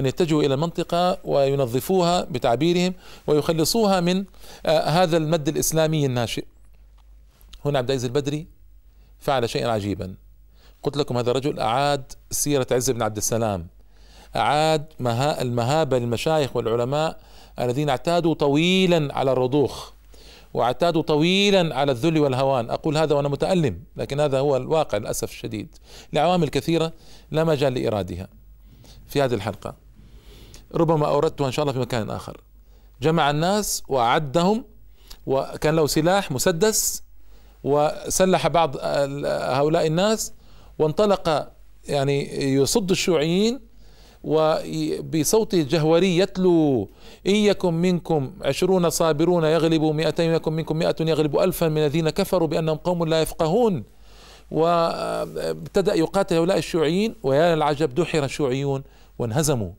أن 0.00 0.06
يتجهوا 0.06 0.42
إلى 0.42 0.54
المنطقة 0.54 1.18
وينظفوها 1.24 2.24
بتعبيرهم 2.24 2.94
ويخلصوها 3.26 4.00
من 4.00 4.24
آه، 4.66 4.80
هذا 4.80 5.16
المد 5.16 5.48
الإسلامي 5.48 6.06
الناشئ. 6.06 6.44
هنا 7.64 7.78
عبد 7.78 7.90
العزيز 7.90 8.04
البدري 8.04 8.46
فعل 9.20 9.48
شيئا 9.48 9.68
عجيبا. 9.70 10.14
قلت 10.82 10.96
لكم 10.96 11.16
هذا 11.18 11.30
الرجل 11.30 11.60
أعاد 11.60 12.12
سيرة 12.30 12.66
عز 12.72 12.90
بن 12.90 13.02
عبد 13.02 13.16
السلام 13.16 13.66
أعاد 14.36 14.84
المهابة 15.40 15.98
للمشايخ 15.98 16.56
والعلماء 16.56 17.20
الذين 17.60 17.88
اعتادوا 17.88 18.34
طويلا 18.34 19.14
على 19.14 19.32
الرضوخ. 19.32 19.92
واعتادوا 20.54 21.02
طويلا 21.02 21.74
على 21.74 21.92
الذل 21.92 22.18
والهوان. 22.18 22.70
أقول 22.70 22.96
هذا 22.96 23.14
وأنا 23.14 23.28
متألم 23.28 23.82
لكن 23.96 24.20
هذا 24.20 24.38
هو 24.38 24.56
الواقع 24.56 24.98
للأسف 24.98 25.30
الشديد. 25.30 25.76
لعوامل 26.12 26.48
كثيرة 26.48 26.92
لا 27.30 27.44
مجال 27.44 27.74
لإرادها 27.74 28.28
في 29.06 29.22
هذه 29.22 29.34
الحلقة. 29.34 29.74
ربما 30.74 31.06
أوردتها 31.06 31.46
إن 31.46 31.52
شاء 31.52 31.62
الله 31.62 31.72
في 31.72 31.78
مكان 31.78 32.10
آخر. 32.10 32.40
جمع 33.02 33.30
الناس 33.30 33.82
وأعدهم 33.88 34.64
وكان 35.26 35.76
له 35.76 35.86
سلاح 35.86 36.32
مسدس 36.32 37.02
وسلح 37.64 38.48
بعض 38.48 38.76
هؤلاء 39.26 39.86
الناس 39.86 40.32
وانطلق 40.78 41.52
يعني 41.88 42.44
يصد 42.54 42.90
الشيوعيين 42.90 43.60
وبصوته 44.24 45.60
الجهوري 45.60 46.18
يتلو. 46.18 46.88
إن 47.26 47.34
يكن 47.34 47.74
منكم 47.74 48.32
عشرون 48.42 48.90
صابرون 48.90 49.44
يغلبوا 49.44 49.92
مئتين 49.92 50.30
يكن 50.30 50.52
منكم 50.52 50.76
مئة 50.76 50.96
يغلب 51.00 51.38
ألفا 51.38 51.68
من 51.68 51.78
الذين 51.78 52.10
كفروا 52.10 52.48
بأنهم 52.48 52.76
قوم 52.76 53.04
لا 53.04 53.22
يفقهون. 53.22 53.84
وابتدأ 54.50 55.94
يقاتل 55.94 56.36
هؤلاء 56.36 56.58
الشيوعيين 56.58 57.14
ويا 57.22 57.54
العجب 57.54 57.94
دحر 57.94 58.24
الشيوعيون 58.24 58.82
وانهزموا. 59.18 59.70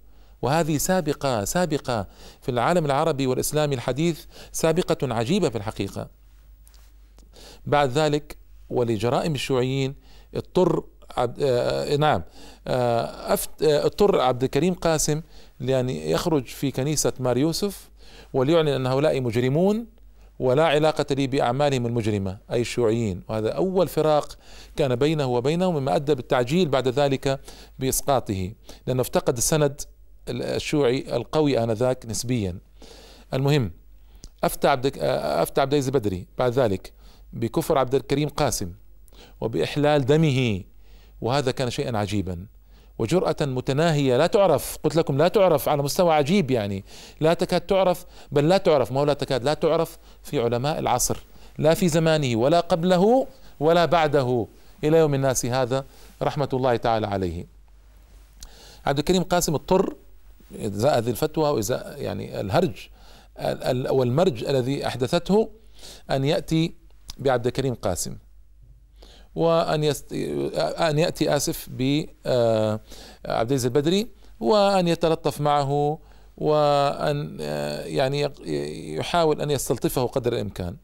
وهذه 0.41 0.77
سابقة 0.77 1.43
سابقة 1.43 2.07
في 2.41 2.51
العالم 2.51 2.85
العربي 2.85 3.27
والإسلامي 3.27 3.75
الحديث 3.75 4.25
سابقة 4.51 5.13
عجيبة 5.13 5.49
في 5.49 5.55
الحقيقة. 5.55 6.07
بعد 7.65 7.89
ذلك 7.89 8.37
ولجرائم 8.69 9.35
الشيوعيين 9.35 9.95
اضطر 10.35 10.83
عبد 11.17 11.37
آه 11.41 11.95
نعم. 11.95 12.23
آه 12.67 13.01
آه 13.01 13.37
اضطر 13.61 14.19
عبد 14.19 14.43
الكريم 14.43 14.73
قاسم 14.73 15.21
لأن 15.59 15.89
يخرج 15.89 16.45
في 16.45 16.71
كنيسة 16.71 17.13
مار 17.19 17.37
يوسف 17.37 17.89
وليعلن 18.33 18.67
أن 18.67 18.87
هؤلاء 18.87 19.21
مجرمون 19.21 19.85
ولا 20.39 20.65
علاقة 20.65 21.05
لي 21.15 21.27
بأعمالهم 21.27 21.85
المجرمة 21.85 22.37
أي 22.51 22.61
الشيوعيين. 22.61 23.23
وهذا 23.29 23.49
أول 23.49 23.87
فراق 23.87 24.37
كان 24.75 24.95
بينه 24.95 25.25
وبينهم 25.25 25.75
مما 25.75 25.95
أدى 25.95 26.15
بالتعجيل 26.15 26.69
بعد 26.69 26.87
ذلك 26.87 27.39
بإسقاطه 27.79 28.51
لأنه 28.87 29.01
افتقد 29.01 29.37
السند 29.37 29.81
الشيوعي 30.29 31.15
القوي 31.15 31.63
آنذاك 31.63 32.05
نسبيا. 32.05 32.57
المهم 33.33 33.71
أفتى 34.43 34.67
عبد 34.67 34.97
أفتى 34.97 35.61
عبد 35.61 35.73
العزيز 35.73 35.87
البدري 35.87 36.27
بعد 36.37 36.51
ذلك 36.51 36.93
بكفر 37.33 37.77
عبد 37.77 37.95
الكريم 37.95 38.29
قاسم 38.29 38.71
وبإحلال 39.41 40.05
دمه. 40.05 40.63
وهذا 41.23 41.51
كان 41.51 41.69
شيئا 41.69 41.97
عجيبا. 41.97 42.45
وجرأة 42.99 43.35
متناهية 43.41 44.17
لا 44.17 44.27
تعرف 44.27 44.77
قلت 44.83 44.95
لكم 44.95 45.17
لا 45.17 45.27
تعرف 45.27 45.69
على 45.69 45.83
مستوى 45.83 46.13
عجيب 46.13 46.51
يعني. 46.51 46.83
لا 47.19 47.33
تكاد 47.33 47.61
تعرف 47.61 48.05
بل 48.31 48.49
لا 48.49 48.57
تعرف 48.57 48.91
ما 48.91 49.05
لا 49.05 49.13
تكاد 49.13 49.43
لا 49.43 49.53
تعرف 49.53 49.97
في 50.23 50.39
علماء 50.39 50.79
العصر. 50.79 51.17
لا 51.57 51.73
في 51.73 51.87
زمانه 51.87 52.35
ولا 52.39 52.59
قبله 52.59 53.27
ولا 53.59 53.85
بعده. 53.85 54.47
إلى 54.83 54.97
يوم 54.97 55.13
الناس 55.13 55.45
هذا 55.45 55.85
رحمة 56.21 56.49
الله 56.53 56.75
تعالى 56.75 57.07
عليه. 57.07 57.45
عبد 58.85 58.97
الكريم 58.97 59.23
قاسم 59.23 59.53
اضطر 59.53 59.95
إزاء 60.55 60.97
هذه 60.97 61.09
الفتوى 61.09 61.49
وإزاء 61.49 62.01
يعني 62.01 62.41
الهرج 62.41 62.87
والمرج 63.89 64.43
الذي 64.43 64.87
أحدثته 64.87 65.49
أن 66.11 66.25
يأتي 66.25 66.73
بعبد 67.17 67.47
الكريم 67.47 67.73
قاسم. 67.73 68.15
وأن 69.35 69.83
يست... 69.83 70.13
أن 70.13 70.99
يأتي 70.99 71.35
آسف 71.35 71.69
بعبد 71.69 72.09
آه، 72.25 72.79
العزيز 73.25 73.65
البدري 73.65 74.07
وأن 74.39 74.87
يتلطف 74.87 75.41
معه 75.41 75.99
وأن 76.37 77.37
آه، 77.41 77.85
يعني 77.85 78.31
يحاول 78.97 79.41
أن 79.41 79.51
يستلطفه 79.51 80.05
قدر 80.05 80.33
الإمكان. 80.33 80.75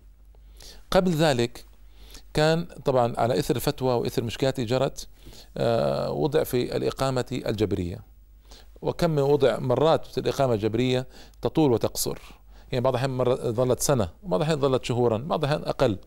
قبل 0.91 1.11
ذلك 1.11 1.65
كان 2.33 2.65
طبعا 2.85 3.13
على 3.17 3.39
إثر 3.39 3.55
الفتوى 3.55 3.93
وإثر 3.93 4.21
المشكلات 4.21 4.59
جرت 4.59 5.07
آه، 5.57 6.11
وضع 6.11 6.43
في 6.43 6.75
الإقامة 6.77 7.25
الجبرية. 7.31 7.99
وكم 8.81 9.09
من 9.09 9.21
وضع 9.21 9.59
مرات 9.59 10.17
الإقامة 10.17 10.53
الجبرية 10.53 11.07
تطول 11.41 11.71
وتقصر. 11.71 12.19
يعني 12.71 12.83
بعض 12.83 12.93
الأحيان 12.93 13.17
مرة 13.17 13.35
ظلت 13.35 13.79
سنة 13.79 14.09
بعض 14.23 14.41
الأحيان 14.41 14.59
ظلت 14.59 14.85
شهورا 14.85 15.17
بعض 15.17 15.43
الأحيان 15.43 15.63
أقل. 15.63 15.91
آه، 15.91 15.97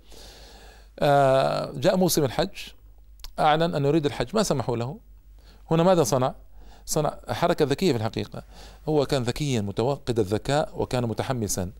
جاء 1.74 1.96
موسم 1.96 2.24
الحج 2.24 2.50
أعلن 3.38 3.74
أنه 3.74 3.88
يريد 3.88 4.06
الحج 4.06 4.26
ما 4.34 4.42
سمحوا 4.42 4.76
له. 4.76 4.98
هنا 5.70 5.82
ماذا 5.82 6.02
صنع؟ 6.02 6.34
صنع 6.86 7.18
حركة 7.28 7.64
ذكية 7.64 7.92
في 7.92 7.98
الحقيقة. 7.98 8.42
هو 8.88 9.06
كان 9.06 9.22
ذكيا 9.22 9.60
متوقد 9.60 10.18
الذكاء 10.18 10.70
وكان 10.76 11.04
متحمسا. 11.04 11.70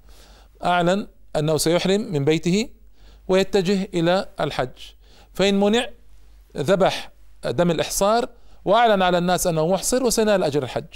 أعلن 0.64 1.06
أنه 1.36 1.56
سيحرم 1.56 2.00
من 2.00 2.24
بيته 2.24 2.68
ويتجه 3.28 3.88
إلى 3.94 4.28
الحج. 4.40 4.68
فإن 5.34 5.60
منع 5.60 5.86
ذبح 6.56 7.12
دم 7.44 7.70
الإحصار 7.70 8.28
وأعلن 8.64 9.02
على 9.02 9.18
الناس 9.18 9.46
أنه 9.46 9.66
محصر 9.66 10.02
وسينال 10.02 10.44
أجر 10.44 10.62
الحج. 10.62 10.94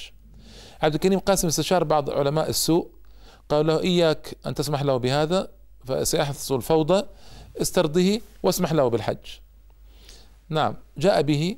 عبد 0.82 0.94
الكريم 0.94 1.18
قاسم 1.18 1.48
استشار 1.48 1.84
بعض 1.84 2.10
علماء 2.10 2.48
السوء 2.48 2.90
قال 3.48 3.66
له 3.66 3.80
إياك 3.80 4.36
أن 4.46 4.54
تسمح 4.54 4.82
له 4.82 4.96
بهذا 4.96 5.48
فسيحصل 5.86 6.56
الفوضى 6.56 7.06
استرضه 7.62 8.20
واسمح 8.42 8.72
له 8.72 8.88
بالحج. 8.88 9.16
نعم 10.48 10.74
جاء 10.98 11.22
به 11.22 11.56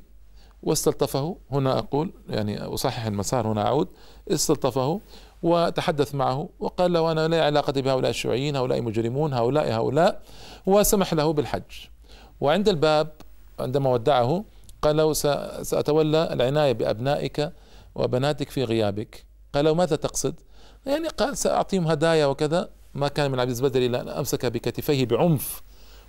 واستلطفه 0.63 1.37
هنا 1.51 1.79
أقول 1.79 2.11
يعني 2.29 2.61
أصحح 2.61 3.05
المسار 3.05 3.47
هنا 3.47 3.65
أعود 3.65 3.87
استلطفه 4.31 5.01
وتحدث 5.43 6.15
معه 6.15 6.49
وقال 6.59 6.93
له 6.93 7.11
أنا 7.11 7.27
لا 7.27 7.45
علاقة 7.45 7.81
بهؤلاء 7.81 8.09
الشيوعيين 8.09 8.55
هؤلاء 8.55 8.81
مجرمون 8.81 9.33
هؤلاء 9.33 9.71
هؤلاء 9.71 10.21
وسمح 10.65 11.13
له 11.13 11.33
بالحج. 11.33 11.87
وعند 12.41 12.69
الباب 12.69 13.11
عندما 13.59 13.89
ودعه 13.89 14.43
قال 14.81 14.97
له 14.97 15.13
سأتولى 15.63 16.33
العناية 16.33 16.71
بأبنائك 16.71 17.51
وبناتك 17.95 18.49
في 18.49 18.63
غيابك. 18.63 19.25
قال 19.53 19.65
له 19.65 19.73
ماذا 19.73 19.95
تقصد؟ 19.95 20.35
يعني 20.85 21.07
قال 21.07 21.37
سأعطيهم 21.37 21.87
هدايا 21.87 22.25
وكذا. 22.25 22.69
ما 22.93 23.07
كان 23.07 23.31
من 23.31 23.39
عبد 23.39 23.57
البدري 23.57 23.85
إلا 23.85 24.19
أمسك 24.19 24.45
بكتفيه 24.45 25.05
بعنف 25.05 25.61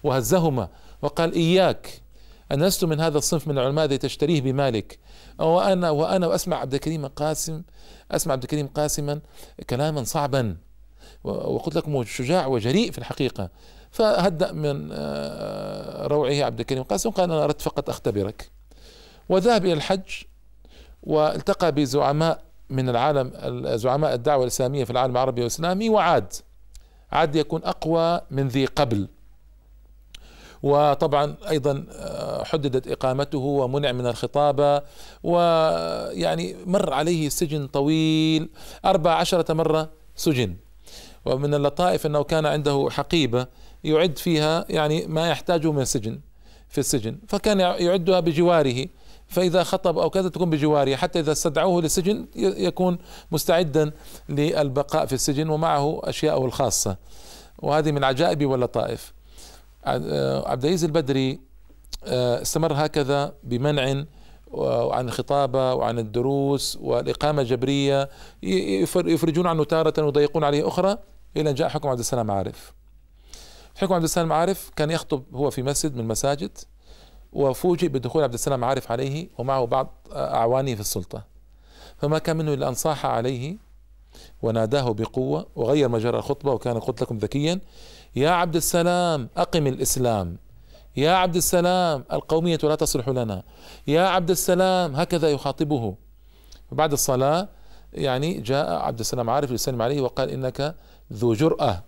وهزهما 0.03 0.69
وقال 1.03 1.33
إياك 1.33 2.03
أنا 2.53 2.65
لست 2.65 2.85
من 2.85 3.01
هذا 3.01 3.19
الصنف 3.19 3.49
من 3.49 3.59
العلماء 3.59 3.85
الذي 3.85 3.99
تشتريه 3.99 4.41
بمالك؟ 4.41 4.99
وأنا 5.39 5.91
وأنا 5.91 6.27
وأسمع 6.27 6.57
عبد 6.57 6.75
الكريم 6.75 7.07
قاسم 7.07 7.63
أسمع 8.11 8.33
عبد 8.33 8.43
الكريم 8.43 8.67
قاسما 8.67 9.21
كلاما 9.71 10.05
صعبا 10.05 10.57
وقلت 11.25 11.77
لكم 11.77 12.05
شجاع 12.05 12.47
وجريء 12.47 12.91
في 12.91 12.99
الحقيقة. 12.99 13.51
فهدأ 13.91 14.53
من 14.53 14.89
آه، 14.93 16.07
روعه 16.07 16.45
عبد 16.45 16.61
الكريم 16.61 16.83
قاسم 16.83 17.11
قال 17.11 17.33
أنا 17.33 17.45
أردت 17.45 17.63
فقط 17.63 17.89
أختبرك. 17.89 18.51
وذهب 19.29 19.65
إلى 19.65 19.73
الحج 19.73 20.23
والتقى 21.03 21.73
بزعماء 21.73 22.43
من 22.71 22.89
العالم 22.89 23.33
زعماء 23.77 24.15
الدعوة 24.15 24.43
الإسلامية 24.43 24.85
في 24.85 24.91
العالم 24.91 25.13
العربي 25.13 25.41
والإسلامي 25.41 25.89
وعاد. 25.89 26.33
عاد 27.13 27.37
يكون 27.37 27.61
أقوى 27.65 28.21
من 28.31 28.49
ذي 28.49 28.67
قبل. 28.67 29.09
وطبعا 30.63 31.37
أيضا 31.49 31.85
آه، 31.93 32.45
حددت 32.45 32.89
إقامته 32.89 33.39
ومنع 33.39 33.93
من 33.93 34.07
الخطابه 34.07 34.83
ويعني 35.23 36.57
مر 36.67 36.93
عليه 36.93 37.29
سجن 37.29 37.67
طويل 37.67 38.49
أربع 38.85 39.15
عشرة 39.15 39.53
مرة 39.53 39.91
سجن. 40.17 40.57
ومن 41.25 41.55
اللطائف 41.55 42.07
أنه 42.07 42.23
كان 42.23 42.47
عنده 42.47 42.89
حقيبة 42.91 43.47
يعد 43.85 44.19
فيها 44.19 44.65
يعني 44.69 45.07
ما 45.07 45.29
يحتاجه 45.29 45.73
من 45.73 45.83
السجن 45.83 46.21
في 46.69 46.79
السجن. 46.79 47.19
فكان 47.29 47.61
يعدها 47.61 48.21
بجواره 48.21 48.87
فإذا 49.29 49.63
خطب 49.63 49.99
أو 49.99 50.11
كذا 50.11 50.29
تكون 50.29 50.51
بجواره 50.51 50.97
حتى 50.97 51.21
إذا 51.21 51.33
استدعوه 51.33 51.83
للسجن 51.83 52.27
يكون 52.37 52.99
مستعدا 53.33 53.93
للبقاء 54.29 55.07
في 55.07 55.13
السجن 55.13 55.49
ومعه 55.49 56.01
أشياءه 56.05 56.45
الخاصة. 56.45 56.97
وهذه 57.59 57.93
من 57.93 58.05
عجائب 58.05 58.47
واللطائف. 58.47 59.13
عبد 59.85 60.05
العزيز 60.05 60.85
البدري 60.85 61.41
آه، 62.05 62.43
استمر 62.43 62.73
هكذا 62.75 63.35
بمنع 63.43 64.05
وعن 64.51 65.09
الخطابة 65.09 65.75
وعن 65.75 65.99
الدروس 65.99 66.79
والإقامة 66.81 67.43
الجبرية 67.43 68.11
يفرجون 68.95 69.47
عنه 69.47 69.65
تارة 69.65 70.03
ويضيقون 70.03 70.45
عليه 70.45 70.69
أخرى 70.69 70.99
إلى 71.37 71.51
أن 71.51 71.55
جاء 71.55 71.69
حكم 71.69 71.89
عبد 71.89 71.99
السلام 71.99 72.31
عارف. 72.31 72.73
حكم 73.77 73.95
عبد 73.95 74.05
السلام 74.05 74.33
عارف 74.33 74.71
كان 74.77 74.91
يخطب 74.91 75.23
هو 75.35 75.51
في 75.51 75.63
مسجد 75.63 75.95
من 75.95 76.01
المساجد 76.01 76.51
وفوجئ 77.33 77.89
بدخول 77.89 78.23
عبد 78.23 78.35
السلام 78.35 78.65
عارف 78.65 78.93
عليه 78.93 79.29
ومعه 79.39 79.65
بعض 79.65 79.91
أعوانه 80.13 80.75
في 80.75 80.81
السلطة. 80.81 81.25
فما 81.99 82.19
كان 82.19 82.37
منه 82.37 82.55
إلا 82.55 82.69
أن 82.69 82.75
صاح 82.75 83.07
عليه 83.07 83.57
وناداه 84.43 84.93
بقوة 84.93 85.47
وغير 85.57 85.89
مجرى 85.89 86.19
الخطبة 86.19 86.53
وكان 86.53 86.79
قلت 86.79 87.03
لكم 87.03 87.19
ذكيا 87.19 87.61
يا 88.17 88.31
عبد 88.31 88.57
السلام 88.57 89.29
أقم 89.37 89.67
الإسلام. 89.67 90.39
يا 90.97 91.11
عبد 91.11 91.37
السلام 91.37 92.05
القومية 92.13 92.59
لا 92.63 92.75
تصلح 92.75 93.09
لنا. 93.09 93.43
يا 93.87 94.03
عبد 94.03 94.31
السلام 94.31 94.97
هكذا 94.97 95.31
يخاطبه. 95.31 95.95
بعد 96.73 96.93
الصلاة 96.93 97.49
يعني 97.93 98.41
جاء 98.41 98.73
عبد 98.73 99.01
السلام 99.01 99.31
عارف 99.31 99.51
يسلم 99.51 99.83
عليه 99.83 100.01
وقال 100.01 100.31
إنك 100.31 100.75
ذو 101.13 101.35
جرأة. 101.35 101.85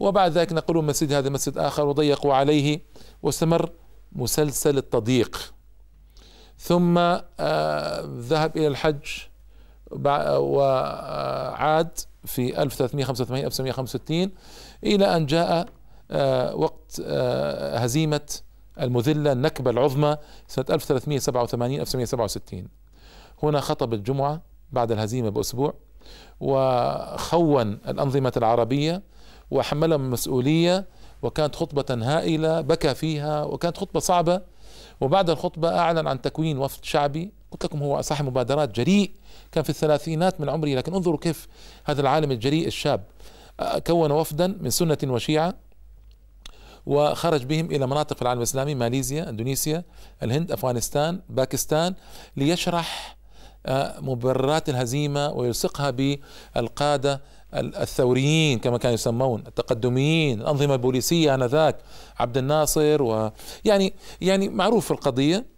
وبعد 0.00 0.32
ذلك 0.32 0.52
نقلوا 0.52 0.82
مسجد 0.82 1.12
هذا 1.12 1.28
مسجد 1.28 1.58
آخر 1.58 1.86
وضيقوا 1.86 2.34
عليه 2.34 2.80
واستمر 3.22 3.70
مسلسل 4.12 4.78
التضييق. 4.78 5.54
ثم 6.58 6.98
آه 6.98 8.04
ذهب 8.18 8.56
إلى 8.56 8.66
الحج. 8.66 9.06
وعاد 10.38 11.98
في 12.24 12.62
1385 12.62 13.44
1965 13.46 14.30
إلى 14.84 15.16
أن 15.16 15.26
جاء 15.26 15.66
آه 16.10 16.54
وقت 16.54 17.02
آه 17.04 17.78
هزيمة 17.78 18.20
المذلة 18.80 19.32
النكبة 19.32 19.70
العظمى 19.70 20.16
سنة 20.48 20.64
1387 20.70 21.80
1967 21.80 22.68
هنا 23.42 23.60
خطب 23.60 23.94
الجمعة 23.94 24.40
بعد 24.72 24.92
الهزيمة 24.92 25.28
بأسبوع 25.28 25.74
وخون 26.40 27.72
الأنظمة 27.88 28.32
العربية 28.36 29.02
وحملهم 29.50 30.04
المسؤولية 30.04 30.86
وكانت 31.22 31.56
خطبة 31.56 31.84
هائلة 31.90 32.60
بكى 32.60 32.94
فيها 32.94 33.44
وكانت 33.44 33.76
خطبة 33.78 34.00
صعبة. 34.00 34.40
وبعد 35.00 35.30
الخطبة 35.30 35.78
أعلن 35.78 36.06
عن 36.06 36.20
تكوين 36.20 36.58
وفد 36.58 36.84
شعبي 36.84 37.32
قلت 37.50 37.64
لكم 37.64 37.82
هو 37.82 38.00
صاحب 38.00 38.24
مبادرات 38.24 38.76
جريء 38.76 39.10
كان 39.52 39.64
في 39.64 39.70
الثلاثينات 39.70 40.40
من 40.40 40.48
عمره 40.48 40.68
لكن 40.68 40.94
انظروا 40.94 41.18
كيف 41.18 41.48
هذا 41.84 42.00
العالم 42.00 42.30
الجريء 42.30 42.66
الشاب 42.66 43.04
كون 43.86 44.10
وفدا 44.10 44.46
من 44.60 44.70
سنة 44.70 44.98
وشيعة 45.04 45.54
وخرج 46.86 47.44
بهم 47.44 47.66
إلى 47.66 47.86
مناطق 47.86 48.16
العالم 48.22 48.38
الإسلامي 48.38 48.74
ماليزيا 48.74 49.28
أندونيسيا 49.28 49.84
الهند 50.22 50.52
أفغانستان 50.52 51.20
باكستان 51.28 51.94
ليشرح 52.36 53.16
آه، 53.66 54.00
مبررات 54.00 54.68
الهزيمة 54.68 55.30
ويلصقها 55.30 55.90
بالقادة 55.90 57.22
الثوريين 57.54 58.58
كما 58.58 58.78
كانوا 58.78 58.94
يسمون 58.94 59.44
التقدميين 59.46 60.40
الأنظمة 60.40 60.74
البوليسية 60.74 61.34
آنذاك 61.34 61.78
عبد 62.18 62.38
الناصر 62.38 63.02
ويعني 63.02 63.92
يعني 64.20 64.48
معروف 64.48 64.92
القضية. 64.92 65.51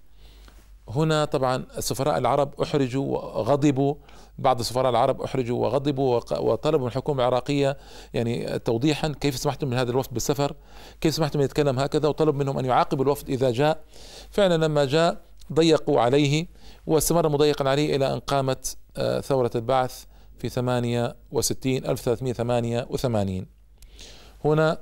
هنا 0.88 1.24
طبعا 1.24 1.64
السفراء 1.78 2.18
العرب 2.18 2.60
أحرجوا 2.60 3.04
وغضبوا 3.04 3.94
بعض 4.38 4.60
السفراء 4.60 4.90
العرب 4.90 5.22
أحرجوا 5.22 5.58
وغضبوا 5.58 6.20
وطلبوا 6.38 6.80
من 6.80 6.86
الحكومة 6.86 7.22
العراقية 7.22 7.76
يعني 8.14 8.58
توضيحا 8.58 9.14
كيف 9.20 9.36
سمحتم 9.36 9.68
من 9.68 9.76
هذا 9.76 9.90
الوفد 9.90 10.14
بالسفر 10.14 10.56
كيف 11.00 11.14
سمحتم 11.14 11.40
يتكلم 11.40 11.78
هكذا 11.78 12.08
وطلب 12.08 12.34
منهم 12.34 12.58
أن 12.58 12.64
يعاقبوا 12.64 13.04
الوفد 13.04 13.30
إذا 13.30 13.50
جاء. 13.50 13.84
فعلا 14.30 14.64
لما 14.64 14.84
جاء 14.84 15.20
ضيقوا 15.52 16.00
عليه 16.00 16.46
واستمر 16.86 17.28
مضيقا 17.28 17.70
عليه 17.70 17.96
إلى 17.96 18.14
أن 18.14 18.18
قامت 18.18 18.76
آه، 18.96 19.20
ثورة 19.20 19.50
البعث 19.54 20.04
في 20.38 20.48
68 20.48 21.76
1388 21.76 23.46
هنا 24.44 24.78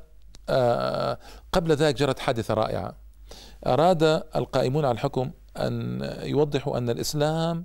آه، 0.48 1.18
قبل 1.52 1.72
ذلك 1.72 1.94
جرت 1.94 2.18
حادثة 2.18 2.54
رائعة. 2.54 2.94
أراد 3.66 4.02
القائمون 4.36 4.84
على 4.84 4.94
الحكم 4.94 5.30
أن 5.56 6.00
يوضحوا 6.22 6.78
أن 6.78 6.90
الإسلام 6.90 7.64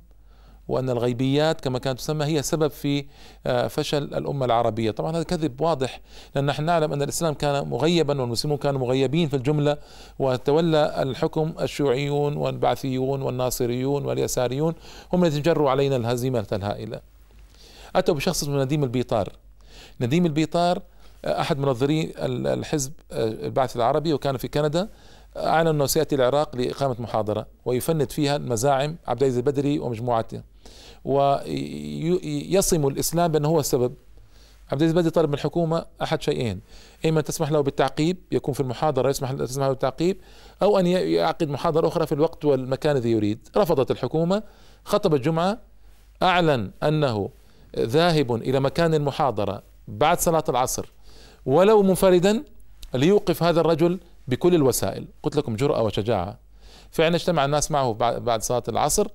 وأن 0.67 0.89
الغيبيات 0.89 1.62
كما 1.62 1.80
كانت 1.80 2.00
تسمى 2.00 2.26
هي 2.26 2.41
سبب 2.41 2.67
في 2.67 3.06
آه، 3.45 3.67
فشل 3.67 4.04
الأمة 4.04 4.45
العربية. 4.45 4.91
طبعا 4.91 5.12
هذا 5.12 5.23
كذب 5.23 5.62
واضح 5.62 6.02
لأن 6.36 6.45
نحن 6.45 6.63
نعلم 6.63 6.93
أن 6.93 7.02
الإسلام 7.02 7.34
كان 7.34 7.67
مغيبا 7.67 8.21
والمسلمون 8.21 8.58
كانوا 8.58 8.80
مغيبين 8.82 9.30
في 9.30 9.36
الجملة 9.36 9.78
وتولى 10.19 11.02
الحكم 11.02 11.54
الشيوعيون 11.62 12.38
والبعثيون 12.38 13.21
والناصريون 13.21 14.06
واليساريون 14.06 14.73
هم 15.13 15.23
الذين 15.23 15.41
جروا 15.41 15.69
علينا 15.69 15.95
الهزيمة 15.95 16.47
الهائلة. 16.52 17.02
أتوا 17.95 18.15
بشخص 18.15 18.43
اسمه 18.43 18.63
نديم 18.63 18.84
البيطار. 18.84 19.30
نديم 20.02 20.26
البيطار 20.26 20.82
آه، 21.26 21.41
أحد 21.41 21.60
منظري 21.60 22.13
الحزب 22.19 22.91
آه، 23.12 23.28
البعث 23.28 23.76
العربي 23.76 24.13
وكان 24.13 24.38
في 24.38 24.47
كندا. 24.47 24.89
أعلن 25.38 25.67
أنه 25.67 25.86
سيأتي 25.86 26.15
العراق 26.15 26.56
لإقامة 26.56 26.95
محاضرة 27.00 27.47
ويفند 27.65 28.12
فيها 28.12 28.38
مزاعم 28.38 28.95
عبد 29.08 29.21
العزيز 29.21 29.38
البدري 29.38 29.80
ومجموعته. 29.80 30.41
ويصم 31.06 32.88
الإسلام 32.88 33.32
بأنه 33.32 33.47
هو 33.47 33.60
السبب. 33.60 33.93
عبد 34.71 34.82
العزيز 34.82 34.97
البدري 34.97 35.12
طلب 35.12 35.30
من 35.30 35.34
الحكومة 35.34 35.86
أحد 36.02 36.21
شيئين. 36.21 36.62
إما 37.06 37.21
تسمح 37.21 37.52
له 37.52 37.62
بالتعقيب 37.62 38.17
يكون 38.32 38.54
في 38.54 38.60
المحاضرة 38.60 39.10
يسمح 39.10 39.32
تسمح 39.32 39.65
له 39.65 39.69
بالتعقيب 39.69 40.17
أو 40.62 40.80
أن 40.80 40.88
يعقد 40.88 41.50
محاضرة 41.50 41.88
أخرى 41.88 42.06
في 42.06 42.12
الوقت 42.12 42.45
والمكان 42.45 42.95
الذي 42.95 43.12
يريد. 43.12 43.39
رفضت 43.58 43.91
الحكومة 43.91 44.43
خطب 44.86 45.13
الجمعة 45.13 45.58
أعلن 46.23 46.71
أنه 46.84 47.30
ذاهب 47.80 48.36
إلى 48.36 48.60
مكان 48.60 48.93
المحاضرة 48.93 49.63
بعد 49.88 50.19
صلاة 50.19 50.43
العصر 50.50 50.91
ولو 51.45 51.84
منفردا 51.84 52.43
ليوقف 52.93 53.43
هذا 53.43 53.62
الرجل 53.62 54.00
بكل 54.27 54.55
الوسائل. 54.55 55.07
قلت 55.23 55.35
لكم 55.35 55.55
جرأة 55.55 55.81
وشجاعة. 55.81 56.37
فعلا 56.91 57.15
اجتمع 57.15 57.45
الناس 57.45 57.71
معه 57.71 57.93
بعد 58.19 58.41
صلاة 58.41 58.63
العصر 58.69 59.07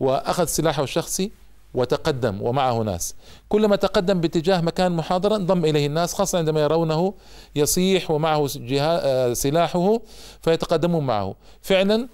وأخذ 0.00 0.44
سلاحه 0.44 0.82
الشخصي 0.82 1.32
وتقدم 1.74 2.42
ومعه 2.42 2.82
ناس. 2.82 3.14
كلما 3.48 3.76
تقدم 3.76 4.20
باتجاه 4.20 4.60
مكان 4.60 4.92
محاضرة 4.92 5.36
انضم 5.36 5.64
إليه 5.64 5.86
الناس 5.86 6.14
خاصة 6.14 6.38
عندما 6.38 6.60
يرونه 6.60 7.14
يصيح 7.56 8.10
ومعه 8.10 8.48
آه، 8.80 9.32
سلاحه 9.32 10.00
فيتقدمون 10.42 11.06
معه. 11.06 11.34
فعلا 11.62 12.08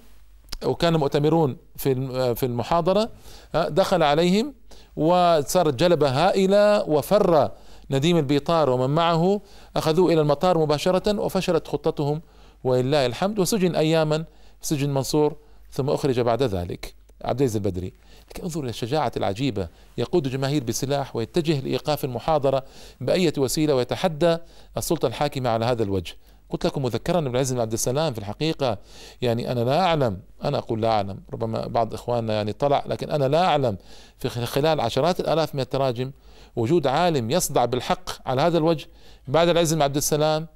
وكانوا 0.65 0.99
مؤتمرون 0.99 1.57
في 1.75 2.09
آه، 2.13 2.33
في 2.33 2.45
المحاضرة 2.45 3.09
آه، 3.55 3.69
دخل 3.69 4.03
عليهم 4.03 4.53
وصارت 4.95 5.73
جلبة 5.73 6.09
هائلة 6.09 6.83
وفر 6.83 7.51
نديم 7.91 8.17
البيطار 8.17 8.69
ومن 8.69 8.95
معه 8.95 9.41
أخذوه 9.75 10.13
إلى 10.13 10.21
المطار 10.21 10.57
مباشرة 10.57 11.19
وفشلت 11.19 11.67
خطتهم 11.67 12.21
ولله 12.63 13.05
الحمد 13.05 13.39
وسجن 13.39 13.75
أياما 13.75 14.25
سجن 14.61 14.89
منصور 14.89 15.35
ثم 15.71 15.89
أخرج 15.89 16.19
بعد 16.19 16.43
ذلك. 16.43 16.99
عبد 17.23 17.41
العزيز 17.41 17.55
البدري 17.55 17.93
لكن 18.29 18.43
انظر 18.43 18.61
إلى 18.61 18.69
الشجاعة 18.69 19.11
العجيبة 19.17 19.67
يقود 19.97 20.25
الجماهير 20.25 20.63
بسلاح 20.63 21.15
ويتجه 21.15 21.59
لإيقاف 21.59 22.05
المحاضرة 22.05 22.63
بأية 23.01 23.33
وسيلة 23.37 23.75
ويتحدى 23.75 24.37
السلطة 24.77 25.07
الحاكمة 25.07 25.49
على 25.49 25.65
هذا 25.65 25.83
الوجه. 25.83 26.15
قلت 26.49 26.65
لكم 26.65 26.83
مذكرا 26.83 27.19
ابن 27.19 27.27
العز 27.27 27.53
بن 27.53 27.59
عبد 27.59 27.73
السلام 27.73 28.13
في 28.13 28.19
الحقيقة 28.19 28.77
يعني 29.21 29.51
أنا 29.51 29.59
لا 29.59 29.81
أعلم 29.81 30.19
أنا 30.43 30.57
أقول 30.57 30.81
لا 30.81 30.91
أعلم 30.91 31.19
ربما 31.33 31.67
بعض 31.67 31.93
إخواننا 31.93 32.33
يعني 32.33 32.53
طلع 32.53 32.83
لكن 32.87 33.09
أنا 33.09 33.27
لا 33.27 33.45
أعلم. 33.45 33.77
في 34.17 34.29
خلال 34.29 34.81
عشرات 34.81 35.19
الآلاف 35.19 35.55
من 35.55 35.61
التراجم 35.61 36.11
وجود 36.55 36.87
عالم 36.87 37.31
يصدع 37.31 37.65
بالحق 37.65 38.09
على 38.27 38.41
هذا 38.41 38.57
الوجه 38.57 38.87
بعد 39.27 39.49
العز 39.49 39.73
بن 39.73 39.81
عبد 39.81 39.95
السلام 39.95 40.47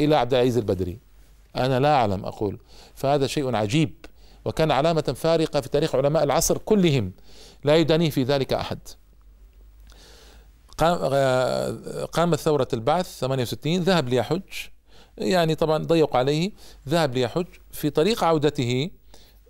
إلى 0.00 0.16
عبد 0.16 0.34
العزيز 0.34 0.56
البدري. 0.56 1.05
أنا 1.56 1.80
لا 1.80 1.94
أعلم 1.94 2.24
أقول. 2.24 2.58
فهذا 2.94 3.26
شيء 3.26 3.56
عجيب 3.56 4.06
وكان 4.44 4.70
علامة 4.70 5.14
فارقة 5.16 5.60
في 5.60 5.68
تاريخ 5.68 5.94
علماء 5.94 6.24
العصر 6.24 6.58
كلهم. 6.58 7.12
لا 7.64 7.76
يدانيه 7.76 8.10
في 8.10 8.22
ذلك 8.22 8.52
أحد. 8.52 8.78
قامت 12.12 12.38
ثورة 12.38 12.68
البعث 12.72 13.18
68 13.18 13.82
ذهب 13.82 14.08
ليحج. 14.08 14.42
يعني 15.18 15.54
طبعا 15.54 15.84
ضيق 15.84 16.16
عليه. 16.16 16.52
ذهب 16.88 17.14
ليحج. 17.14 17.46
في 17.70 17.90
طريق 17.90 18.24
عودته 18.24 18.90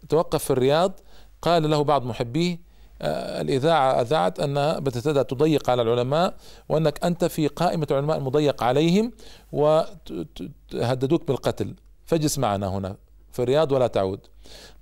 توقف 0.09 0.45
في 0.45 0.51
الرياض. 0.51 1.01
قال 1.43 1.71
له 1.71 1.85
بعض 1.85 2.05
محبيه 2.05 2.67
آه، 3.03 3.41
الإذاعة 3.41 4.01
أذاعت 4.01 4.41
أنها 4.41 4.79
بتبدأ 4.79 5.23
تضيق 5.23 5.71
على 5.71 5.83
العلماء 5.83 6.35
وأنك 6.69 7.05
أنت 7.05 7.25
في 7.25 7.47
قائمة 7.47 7.87
العلماء 7.91 8.17
المضيق 8.17 8.63
عليهم 8.63 9.13
وهددوك 9.53 11.27
بالقتل. 11.27 11.75
فاجلس 12.07 12.39
معنا 12.39 12.69
هنا 12.69 12.97
في 13.33 13.43
الرياض 13.43 13.73
ولا 13.73 13.87
تعود. 13.87 14.21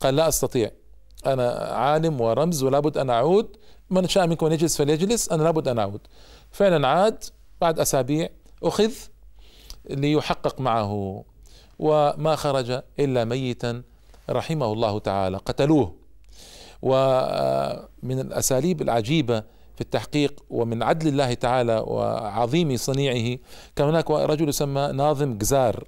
قال 0.01 0.17
لا 0.17 0.29
أستطيع. 0.29 0.71
أنا 1.27 1.51
عالم 1.51 2.21
ورمز 2.21 2.63
ولا 2.63 2.81
بد 2.81 2.99
أن 2.99 3.11
أعود. 3.11 3.57
من 3.91 4.09
شاء 4.09 4.27
منكم 4.27 4.47
أن 4.47 4.53
يجلس 4.53 4.77
فليجلس. 4.77 5.33
أنا 5.33 5.43
لابد 5.43 5.69
أن 5.69 5.79
أعود. 5.79 6.01
فعلا 6.51 6.89
عاد. 6.89 7.25
بعد 7.61 7.81
أسابيع 7.81 8.29
أخذ 8.63 8.93
ليحقق 9.91 10.61
معه. 10.61 11.25
وما 11.79 12.37
خرج 12.37 12.83
إلا 12.99 13.25
ميتا 13.25 13.83
رحمه 14.31 14.73
الله 14.73 14.99
تعالى. 14.99 15.37
قتلوه. 15.37 15.95
ومن 16.83 18.21
الأساليب 18.21 18.83
العجيبة 18.83 19.41
في 19.75 19.81
التحقيق 19.81 20.45
ومن 20.51 20.83
عدل 20.83 21.09
الله 21.09 21.35
تعالى 21.35 21.85
وعظيم 21.87 22.77
صنيعه 22.77 23.39
كان 23.77 23.89
هناك 23.89 24.11
رجل 24.11 24.49
يسمى 24.49 24.91
ناظم 24.95 25.39
جزار. 25.39 25.85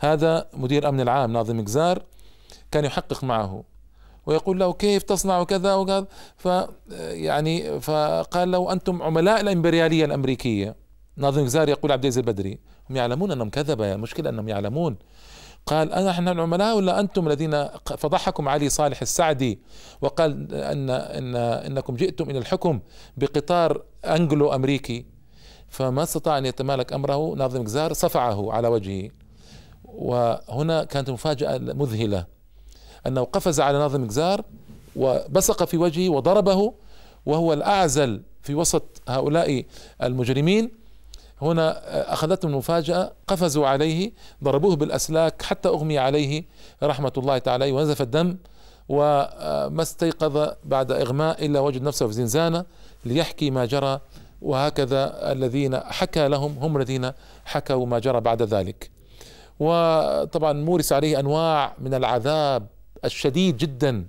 هذا 0.00 0.46
مدير 0.52 0.88
أمن 0.88 1.00
العام 1.00 1.32
ناظم 1.32 1.60
جزار 1.60 2.02
كان 2.70 2.84
يحقق 2.84 3.24
معه 3.24 3.64
ويقول 4.26 4.58
له 4.58 4.72
كيف 4.72 5.02
تصنع 5.02 5.44
كذا 5.44 5.74
وكذا؟ 5.74 6.06
ف 6.36 6.48
يعني 6.98 7.80
فقال 7.80 8.50
له 8.50 8.72
أنتم 8.72 9.02
عملاء 9.02 9.40
الإمبريالية 9.40 10.04
الأمريكية. 10.04 10.76
ناظم 11.16 11.44
جزار 11.44 11.68
يقول 11.68 11.92
عبد 11.92 12.04
العزيز 12.04 12.18
البدري 12.18 12.58
هم 12.90 12.96
يعلمون 12.96 13.30
أنهم 13.30 13.50
كذبة 13.50 13.94
المشكلة 13.94 14.30
أنهم 14.30 14.48
يعلمون. 14.48 14.96
قال 15.66 15.92
أنا 15.92 16.10
نحن 16.10 16.28
العملاء 16.28 16.76
ولا 16.76 17.00
أنتم 17.00 17.26
الذين 17.26 17.68
فضحكم 17.98 18.48
علي 18.48 18.68
صالح 18.68 19.00
السعدي 19.00 19.60
وقال 20.00 20.54
أن 20.54 20.90
إن 20.90 21.36
إنكم 21.36 21.94
جئتم 21.94 22.30
إلى 22.30 22.38
الحكم 22.38 22.80
بقطار 23.16 23.82
أنجلو 24.04 24.54
أمريكي. 24.54 25.06
فما 25.68 26.02
استطاع 26.02 26.38
أن 26.38 26.46
يتمالك 26.46 26.92
أمره 26.92 27.34
ناظم 27.34 27.64
جزار 27.64 27.92
صفعه 27.92 28.52
على 28.52 28.68
وجهه. 28.68 29.10
وهنا 29.94 30.84
كانت 30.84 31.10
مفاجأة 31.10 31.58
مذهلة 31.58 32.26
أنه 33.06 33.24
قفز 33.24 33.60
على 33.60 33.78
ناظم 33.78 34.06
جزار 34.06 34.44
وبصق 34.96 35.64
في 35.64 35.76
وجهه 35.76 36.08
وضربه 36.08 36.72
وهو 37.26 37.52
الأعزل 37.52 38.22
في 38.42 38.54
وسط 38.54 39.02
هؤلاء 39.08 39.64
المجرمين. 40.02 40.70
هنا 41.42 42.12
أخذتهم 42.12 42.50
المفاجأة 42.50 43.12
قفزوا 43.26 43.66
عليه 43.66 44.12
ضربوه 44.44 44.76
بالأسلاك 44.76 45.42
حتى 45.42 45.68
أغمي 45.68 45.98
عليه 45.98 46.44
رحمة 46.82 47.12
الله 47.16 47.38
تعالى 47.38 47.72
ونزف 47.72 48.02
الدم 48.02 48.36
وما 48.88 49.82
استيقظ 49.82 50.48
بعد 50.64 50.92
إغماء 50.92 51.46
إلا 51.46 51.60
وجد 51.60 51.82
نفسه 51.82 52.06
في 52.06 52.12
زنزانة 52.12 52.64
ليحكي 53.04 53.50
ما 53.50 53.64
جرى 53.64 54.00
وهكذا 54.42 55.32
الذين 55.32 55.76
حكى 55.78 56.28
لهم 56.28 56.58
هم 56.58 56.76
الذين 56.76 57.12
حكوا 57.44 57.86
ما 57.86 57.98
جرى 57.98 58.20
بعد 58.20 58.42
ذلك. 58.42 58.90
وطبعا 59.60 60.52
مورس 60.52 60.92
عليه 60.92 61.20
أنواع 61.20 61.74
من 61.78 61.94
العذاب 61.94 62.66
الشديد 63.04 63.56
جدا 63.56 64.06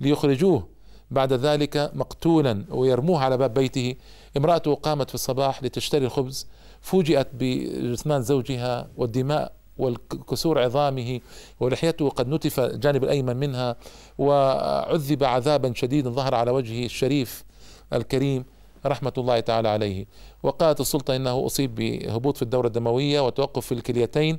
ليخرجوه. 0.00 0.68
بعد 1.10 1.32
ذلك 1.32 1.90
مقتولا 1.94 2.64
ويرموه 2.70 3.24
على 3.24 3.36
باب 3.36 3.54
بيته. 3.54 3.94
امرأته 4.36 4.74
قامت 4.74 5.08
في 5.08 5.14
الصباح 5.14 5.62
لتشتري 5.62 6.04
الخبز. 6.06 6.46
فوجئت 6.80 7.28
بجثمان 7.32 8.22
زوجها 8.22 8.88
والدماء 8.96 9.52
والكسور 9.78 10.58
عظامه 10.58 11.20
ولحيته 11.60 12.08
قد 12.08 12.28
نتف 12.28 12.60
الجانب 12.60 13.04
الأيمن 13.04 13.36
منها 13.36 13.76
وعذب 14.18 15.24
عذابا 15.24 15.72
شديدا 15.74 16.10
ظهر 16.10 16.34
على 16.34 16.50
وجهه 16.50 16.84
الشريف 16.84 17.44
الكريم. 17.92 18.44
رحمة 18.88 19.12
الله 19.18 19.40
تعالى 19.40 19.68
عليه. 19.68 20.06
وقالت 20.42 20.80
السلطة 20.80 21.16
إنه 21.16 21.46
أصيب 21.46 21.74
بهبوط 21.74 22.36
في 22.36 22.42
الدورة 22.42 22.66
الدموية 22.66 23.20
وتوقف 23.20 23.66
في 23.66 23.72
الكليتين 23.72 24.38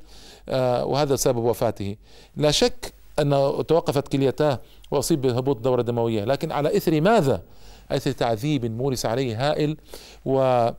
آه، 0.50 0.86
وهذا 0.86 1.16
سبب 1.16 1.38
وفاته. 1.44 1.96
لا 2.36 2.52
شك 2.52 2.94
أنه 3.20 3.62
توقفت 3.62 4.08
كليتاه 4.08 4.60
وأصيب 4.92 5.22
بهبوط 5.22 5.56
الدورة 5.56 5.82
الدموية 5.82 6.24
لكن 6.24 6.52
على 6.52 6.78
إثر 6.78 7.02
ماذا؟ 7.02 7.44
أثر 7.92 8.12
تعذيب 8.12 8.66
مورس 8.66 9.06
عليه 9.06 9.50
هائل 9.50 9.78
وأخذ 10.26 10.76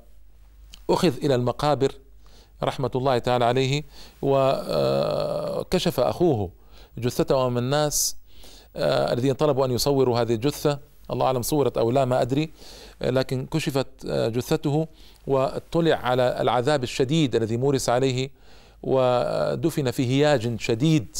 إلى 1.23 1.35
المقابر 1.35 1.93
رحمة 2.63 2.91
الله 2.95 3.19
تعالى 3.19 3.45
عليه 3.45 3.83
وكشف 4.23 6.01
أخوه 6.01 6.51
جثته 6.99 7.35
أمام 7.43 7.59
الناس 7.59 8.17
آه 8.77 9.13
الذين 9.13 9.33
طلبوا 9.33 9.65
أن 9.67 9.71
يصوروا 9.71 10.21
هذه 10.21 10.35
الجثة. 10.35 10.79
الله 11.11 11.27
أعلم 11.27 11.43
صورت 11.43 11.79
أو 11.79 11.91
لا 11.91 12.05
ما 12.05 12.23
أدري. 12.23 12.51
لكن 13.01 13.47
كشفت 13.47 14.07
جثته 14.07 14.87
واطلع 15.27 15.97
على 15.97 16.37
العذاب 16.41 16.83
الشديد 16.83 17.37
الذي 17.37 17.57
مورس 17.57 17.89
عليه 17.89 18.31
ودفن 18.83 19.91
في 19.91 20.07
هياج 20.07 20.61
شديد 20.61 21.17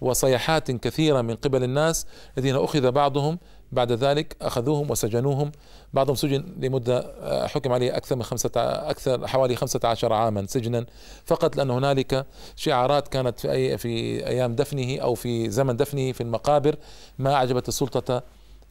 وصيحات 0.00 0.70
كثيرة 0.70 1.20
من 1.20 1.34
قبل 1.34 1.64
الناس 1.64 2.06
الذين 2.38 2.56
أخذ 2.56 2.90
بعضهم 2.90 3.38
بعد 3.72 3.92
ذلك 3.92 4.36
أخذوهم 4.42 4.90
وسجنوهم. 4.90 5.52
بعضهم 5.92 6.16
سجن 6.16 6.44
لمدة 6.58 6.98
آه، 6.98 7.46
حكم 7.46 7.72
عليه 7.72 7.96
أكثر 7.96 8.16
من 8.16 8.22
خمسة 8.22 8.50
أكثر 8.56 9.26
حوالي 9.26 9.56
خمسة 9.56 9.80
عشر 9.84 10.12
عاما 10.12 10.46
سجنا. 10.46 10.86
فقط 11.24 11.56
لأن 11.56 11.70
هنالك 11.70 12.26
شعارات 12.56 13.08
كانت 13.08 13.40
في 13.40 13.52
أي 13.52 13.78
في 13.78 14.26
أيام 14.26 14.54
دفنه 14.54 14.98
أو 14.98 15.14
في 15.14 15.50
زمن 15.50 15.76
دفنه 15.76 16.12
في 16.12 16.20
المقابر 16.20 16.76
ما 17.18 17.34
أعجبت 17.34 17.68
السلطة 17.68 18.22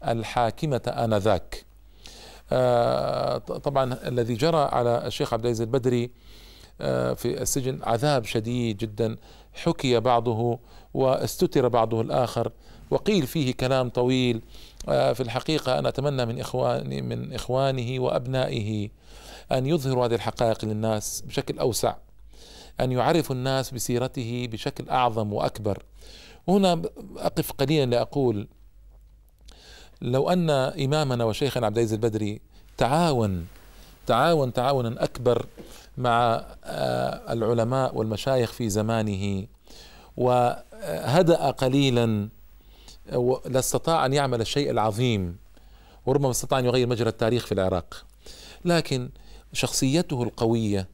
الحاكمة 0.08 0.82
آنذاك. 0.88 1.56
آه، 1.56 1.67
طبعا 3.64 3.98
الذي 4.08 4.34
جرى 4.34 4.70
على 4.72 5.08
الشيخ 5.08 5.34
عبد 5.34 5.46
العزيز 5.46 5.62
البدري 5.62 6.12
آه، 6.82 7.14
في 7.14 7.42
السجن 7.42 7.80
عذاب 7.84 8.26
شديد 8.26 8.78
جدا 8.78 9.18
حكي 9.54 10.00
بعضه 10.00 10.60
واستتر 10.94 11.68
بعضه 11.68 12.02
الآخر 12.02 12.52
وقيل 12.92 13.28
فيه 13.28 13.54
كلام 13.54 13.90
طويل. 13.90 14.42
آه، 14.90 15.14
في 15.14 15.24
الحقيقة 15.24 15.80
أنا 15.80 15.90
أتمنى 15.90 16.26
من 16.26 16.40
إخواني 16.40 17.02
من 17.02 17.34
إخوانه 17.34 18.00
وأبنائه 18.00 18.90
أن 19.52 19.66
يظهروا 19.66 20.06
هذه 20.06 20.16
الحقائق 20.16 20.66
للناس 20.66 21.22
بشكل 21.22 21.60
أوسع 21.60 21.96
أن 22.80 22.92
يعرفوا 22.92 23.36
الناس 23.36 23.74
بسيرته 23.74 24.48
بشكل 24.52 24.90
أعظم 24.90 25.34
وأكبر. 25.34 25.84
وهنا 26.48 26.82
أقف 27.18 27.52
قليلا 27.52 27.86
لأقول 27.86 28.48
لو 30.02 30.30
أن 30.30 30.50
إمامنا 30.50 31.24
وشيخنا 31.24 31.66
عبد 31.66 31.78
العزيز 31.78 31.94
البدري 31.94 32.42
تعاون 32.78 33.48
تعاون 34.08 34.54
تعاونا 34.54 35.04
أكبر 35.04 35.46
مع 35.98 36.46
آه، 36.64 37.34
العلماء 37.34 37.96
والمشايخ 37.96 38.52
في 38.52 38.70
زمانه 38.70 39.48
وهدأ 40.18 41.52
قليلا 41.52 42.30
لاستطاع 43.46 44.06
أن 44.06 44.14
يعمل 44.14 44.42
الشيء 44.42 44.72
العظيم 44.72 45.38
وربما 46.06 46.32
استطاع 46.32 46.60
أن 46.60 46.66
يغير 46.66 46.88
مجرى 46.88 47.10
التاريخ 47.10 47.46
في 47.46 47.52
العراق. 47.52 48.06
لكن 48.66 49.10
شخصيته 49.54 50.24
القوية 50.24 50.88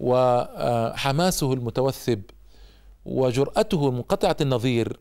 وحماسه 0.00 1.52
المتوثب 1.52 2.22
وجرأته 3.04 3.90
منقطعة 3.90 4.36
النظير 4.40 5.00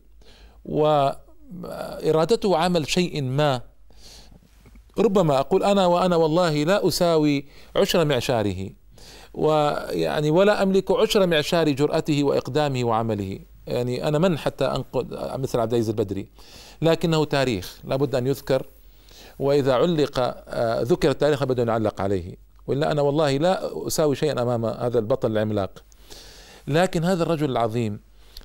وإرادته 1.64 2.58
عمل 2.58 2.90
شيء 2.90 3.22
ما. 3.22 3.62
ربما 4.98 5.40
أقول 5.40 5.64
أنا 5.64 5.86
وأنا 5.86 6.16
والله 6.16 6.64
لا 6.64 6.88
أساوي 6.88 7.46
عشر 7.76 8.06
معشاره 8.06 8.70
ويعني 9.34 10.30
ولا 10.30 10.64
أملك 10.64 10.92
عشر 10.92 11.28
معشار 11.28 11.70
جرأته 11.70 12.24
وإقدامه 12.24 12.84
وعمله. 12.84 13.40
يعني 13.68 14.08
أنا 14.08 14.20
من 14.20 14.38
حتى 14.38 14.66
أنقد 14.66 15.14
مثل 15.40 15.60
عبد 15.60 15.74
العزيز 15.74 15.90
البدري؟ 15.90 16.28
لكنه 16.82 17.26
تاريخ 17.26 17.80
لابد 17.84 18.16
أن 18.16 18.28
يذكر 18.28 18.66
وإذا 19.40 19.74
علق 19.74 20.20
آه، 20.20 20.82
ذكر 20.82 21.10
التاريخ 21.10 21.42
لابد 21.42 21.60
أن 21.60 21.68
يعلق 21.68 22.02
عليه. 22.02 22.36
وإلا 22.68 22.92
أنا 22.92 23.02
والله 23.02 23.38
لا 23.38 23.88
أساوي 23.88 24.16
شيئا 24.16 24.42
أمام 24.42 24.66
هذا 24.66 25.00
البطل 25.00 25.32
العملاق. 25.32 25.84
لكن 26.68 27.04
هذا 27.04 27.24
الرجل 27.24 27.52
العظيم 27.52 28.00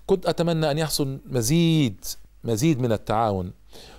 كنت 0.07 0.27
أتمنى 0.27 0.71
أن 0.71 0.79
يحصل 0.79 1.19
مزيد 1.27 2.05
مزيد 2.47 2.81
من 2.81 2.93
التعاون. 2.93 3.53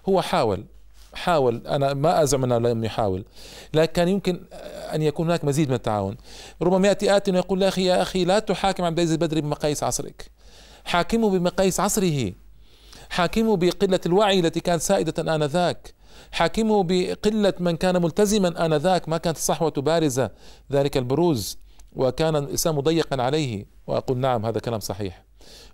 هو 0.10 0.22
حاول 0.22 0.66
حاول 1.14 1.68
أنا 1.68 1.94
ما 1.94 2.24
أزعم 2.24 2.44
أنه 2.44 2.58
لم 2.58 2.84
يحاول 2.84 3.26
لكن 3.74 4.08
يمكن 4.08 4.46
أن 4.94 5.02
يكون 5.02 5.28
هناك 5.28 5.46
مزيد 5.46 5.70
من 5.70 5.76
التعاون. 5.76 6.18
ربما 6.62 6.88
ياتي 6.88 7.18
آت 7.18 7.30
ويقول 7.30 7.62
يا 7.62 7.68
أخي 7.68 7.86
يا 7.86 8.02
أخي 8.02 8.26
لا 8.26 8.40
تحاكم 8.40 8.84
عبد 8.84 9.00
العزيز 9.00 9.12
البدري 9.12 9.42
بمقاييس 9.42 9.84
عصرك. 9.84 10.32
حاكمه 10.86 11.30
بمقاييس 11.30 11.80
عصره. 11.80 12.34
حاكمه 13.10 13.58
بقلة 13.58 14.00
الوعي 14.06 14.40
التي 14.40 14.60
كانت 14.60 14.82
سائدة 14.82 15.36
آنذاك. 15.36 15.94
حاكمه 16.32 16.84
بقلة 16.84 17.54
من 17.60 17.78
كان 17.78 18.02
ملتزما 18.02 18.66
آنذاك 18.66 19.10
ما 19.10 19.18
كانت 19.18 19.38
الصحوة 19.38 19.72
بارزة. 19.72 20.32
ذلك 20.72 20.98
البروز. 20.98 21.58
وكان 21.96 22.36
الاسلام 22.36 22.80
ضيقا 22.80 23.22
عليه. 23.22 23.66
وأقول 23.88 24.18
نعم 24.18 24.46
هذا 24.46 24.60
كلام 24.60 24.80
صحيح. 24.80 25.27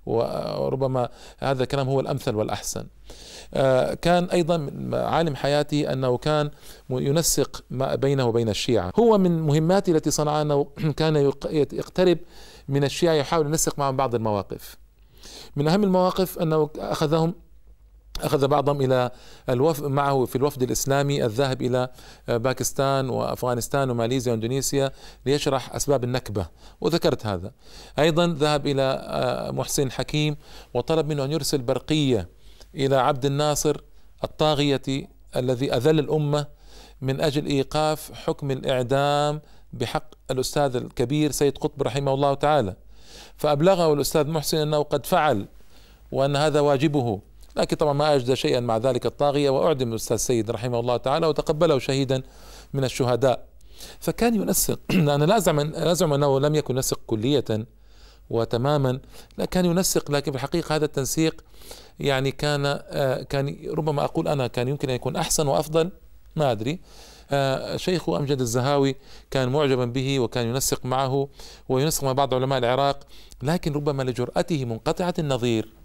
وربما 0.05 1.09
هذا 1.39 1.63
الكلام 1.63 1.89
هو 1.89 1.99
الأمثل 1.99 2.35
والأحسن. 2.35 2.85
آه، 3.53 3.93
كان 3.93 4.23
أيضا 4.23 4.71
عالم 4.93 5.35
حياته 5.35 5.93
أنه 5.93 6.17
كان 6.17 6.51
ينسق 6.89 7.63
ما 7.69 7.95
بينه 7.95 8.25
وبين 8.25 8.49
الشيعة. 8.49 8.91
هو 8.99 9.17
من 9.17 9.41
مهماته 9.41 9.91
التي 9.91 10.11
صنعها 10.11 10.41
انه 10.41 10.67
كان 10.97 11.15
يقترب 11.51 12.17
من 12.67 12.83
الشيعة 12.83 13.13
يحاول 13.13 13.45
ينسق 13.45 13.79
معهم 13.79 13.97
بعض 13.97 14.15
المواقف. 14.15 14.77
من 15.55 15.67
أهم 15.67 15.83
المواقف 15.83 16.39
أنه 16.39 16.69
أخذهم 16.77 17.33
أخذ 18.21 18.47
بعضهم 18.47 18.81
إلى 18.81 19.11
الوفد 19.49 19.83
معه 19.83 20.25
في 20.25 20.35
الوفد 20.35 20.63
الإسلامي 20.63 21.25
الذاهب 21.25 21.61
إلى 21.61 21.89
باكستان 22.27 23.09
وأفغانستان 23.09 23.89
وماليزيا 23.89 24.31
وإندونيسيا 24.31 24.91
ليشرح 25.25 25.75
أسباب 25.75 26.03
النكبة 26.03 26.47
وذكرت 26.81 27.25
هذا. 27.25 27.51
أيضا 27.99 28.27
ذهب 28.27 28.67
إلى 28.67 29.05
آه، 29.07 29.51
محسن 29.51 29.91
حكيم 29.91 30.37
وطلب 30.73 31.07
منه 31.07 31.25
أن 31.25 31.31
يرسل 31.31 31.61
برقية 31.61 32.29
إلى 32.75 32.95
عبد 32.95 33.25
الناصر 33.25 33.77
الطاغية 34.23 35.07
الذي 35.35 35.73
أذل 35.73 35.99
الأمة 35.99 36.45
من 37.01 37.21
أجل 37.21 37.45
إيقاف 37.45 38.11
حكم 38.13 38.51
الإعدام 38.51 39.41
بحق 39.73 40.07
الأستاذ 40.31 40.75
الكبير 40.75 41.31
سيد 41.31 41.57
قطب 41.57 41.83
رحمه 41.83 42.13
الله 42.13 42.33
تعالى. 42.33 42.75
فأبلغه 43.37 43.93
الأستاذ 43.93 44.27
محسن 44.27 44.57
أنه 44.57 44.83
قد 44.83 45.05
فعل 45.05 45.47
وأن 46.11 46.35
هذا 46.35 46.59
واجبه. 46.59 47.21
لكن 47.55 47.75
طبعا 47.75 47.93
ما 47.93 48.15
أجدى 48.15 48.35
شيئا 48.35 48.59
مع 48.59 48.77
ذلك 48.77 49.05
الطاغية 49.05 49.49
وأعدم 49.49 49.89
الأستاذ 49.89 50.17
سيد 50.17 50.51
رحمه 50.51 50.79
الله 50.79 50.97
تعالى 50.97 51.27
وتقبله 51.27 51.79
شهيدا 51.79 52.23
من 52.73 52.83
الشهداء. 52.83 53.45
فكان 53.99 54.35
ينسق 54.35 54.79
أنا 55.15 55.25
لا 55.25 55.37
أزعم 55.37 55.59
لا 55.59 55.91
أزعم 55.91 56.13
أنه 56.13 56.39
لم 56.39 56.55
يكن 56.55 56.75
ينسق 56.75 56.99
كلية 57.07 57.45
وتماما 58.29 58.99
لا 59.37 59.45
كان 59.45 59.65
ينسق 59.65 60.11
لكن 60.11 60.31
في 60.31 60.37
الحقيقة 60.37 60.75
هذا 60.75 60.85
التنسيق 60.85 61.43
يعني 61.99 62.31
كان 62.31 62.63
آه، 62.65 63.23
كان 63.23 63.57
ربما 63.69 64.03
أقول 64.03 64.27
أنا 64.27 64.47
كان 64.47 64.67
يمكن 64.67 64.89
أن 64.89 64.95
يكون 64.95 65.15
أحسن 65.15 65.47
وأفضل 65.47 65.91
ما 66.35 66.51
أدري. 66.51 66.79
آه، 67.31 67.77
شيخ 67.77 68.09
أمجد 68.09 68.41
الزهاوي 68.41 68.95
كان 69.31 69.49
معجبا 69.49 69.85
به 69.85 70.19
وكان 70.19 70.47
ينسق 70.47 70.85
معه 70.85 71.27
وينسق 71.69 72.03
مع 72.03 72.11
بعض 72.11 72.33
علماء 72.33 72.59
العراق 72.59 72.99
لكن 73.43 73.73
ربما 73.73 74.03
لجرأته 74.03 74.65
منقطعة 74.65 75.13
النظير. 75.19 75.82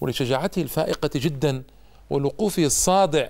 ولشجاعته 0.00 0.62
الفائقة 0.62 1.10
جدا 1.14 1.62
ولوقوفه 2.10 2.64
الصادع 2.64 3.28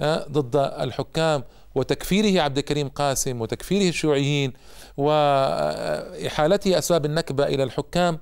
آه، 0.00 0.26
ضد 0.30 0.56
الحكام 0.56 1.42
وتكفيره 1.74 2.42
عبد 2.42 2.58
الكريم 2.58 2.88
قاسم 2.88 3.40
وتكفيره 3.40 3.88
الشيوعيين 3.88 4.52
وإحالته 4.96 6.78
أسباب 6.78 7.04
النكبة 7.04 7.44
إلى 7.46 7.62
الحكام. 7.62 8.18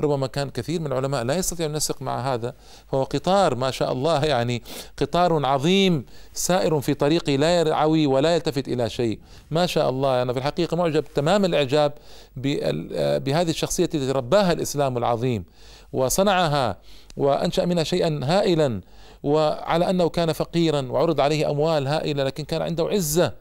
ربما 0.00 0.26
كان 0.26 0.50
كثير 0.50 0.80
من 0.80 0.86
العلماء 0.86 1.24
لا 1.24 1.34
يستطيع 1.36 1.66
أن 1.66 1.72
ينسق 1.72 2.02
مع 2.02 2.34
هذا 2.34 2.54
فهو 2.92 3.02
قطار 3.02 3.54
ما 3.54 3.70
شاء 3.70 3.92
الله 3.92 4.24
يعني 4.24 4.62
قطار 4.98 5.46
عظيم 5.46 6.06
سائر 6.32 6.80
في 6.80 6.94
طريقه 6.94 7.36
لا 7.36 7.60
يرعوي 7.60 8.06
ولا 8.06 8.34
يلتفت 8.34 8.68
إلى 8.68 8.90
شيء. 8.90 9.18
ما 9.50 9.66
شاء 9.66 9.90
الله 9.90 10.22
أنا 10.22 10.32
في 10.32 10.38
الحقيقة 10.38 10.76
معجب 10.76 11.04
تمام 11.14 11.44
الإعجاب 11.44 11.92
بهذه 12.36 13.50
الشخصية 13.50 13.84
التي 13.84 14.12
رباها 14.12 14.52
الإسلام 14.52 14.96
العظيم. 14.98 15.44
وصنعها 15.92 16.76
وأنشأ 17.18 17.64
منها 17.64 17.84
شيئا 17.84 18.20
هائلا 18.22 18.80
وعلى 19.22 19.90
أنه 19.90 20.08
كان 20.08 20.32
فقيرا 20.32 20.88
وعرض 20.90 21.20
عليه 21.20 21.50
أموال 21.50 21.86
هائلة 21.86 22.24
لكن 22.24 22.44
كان 22.44 22.62
عنده 22.62 22.84
عزة 22.84 23.32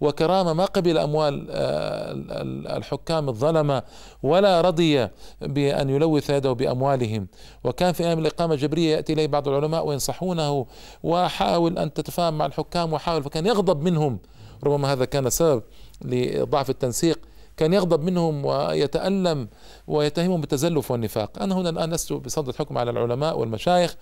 وكرامة 0.00 0.52
ما 0.52 0.64
قبل 0.64 0.98
أموال 0.98 1.46
آه، 1.50 2.76
الحكام 2.76 3.28
الظلمة 3.28 3.82
ولا 4.22 4.60
رضي 4.60 5.08
بأن 5.40 5.90
يلوث 5.90 6.30
يده 6.30 6.52
بأموالهم. 6.52 7.26
وكان 7.64 7.92
في 7.92 8.04
أيام 8.04 8.18
الإقامة 8.18 8.54
الجبرية 8.54 8.96
يأتي 8.96 9.12
إليه 9.12 9.26
بعض 9.26 9.48
العلماء 9.48 9.86
وينصحونه 9.86 10.66
وحاول 11.02 11.78
أن 11.78 11.92
تتفاهم 11.92 12.38
مع 12.38 12.46
الحكام 12.46 12.92
وحاول 12.92 13.22
فكان 13.22 13.46
يغضب 13.46 13.82
منهم. 13.82 14.18
ربما 14.64 14.92
هذا 14.92 15.04
كان 15.04 15.30
سبب 15.30 15.62
لضعف 16.04 16.70
التنسيق. 16.70 17.18
كان 17.56 17.72
يغضب 17.72 18.02
منهم 18.02 18.44
ويتألم 18.44 19.48
ويتهمهم 19.86 20.40
بالتزلف 20.40 20.90
والنفاق. 20.90 21.42
أنا 21.42 21.54
هنا 21.54 21.70
الآن 21.70 21.92
لست 21.92 22.12
بصدد 22.12 22.48
الحكم 22.48 22.78
على 22.78 22.90
العلماء 22.90 23.38
والمشايخ 23.38 23.96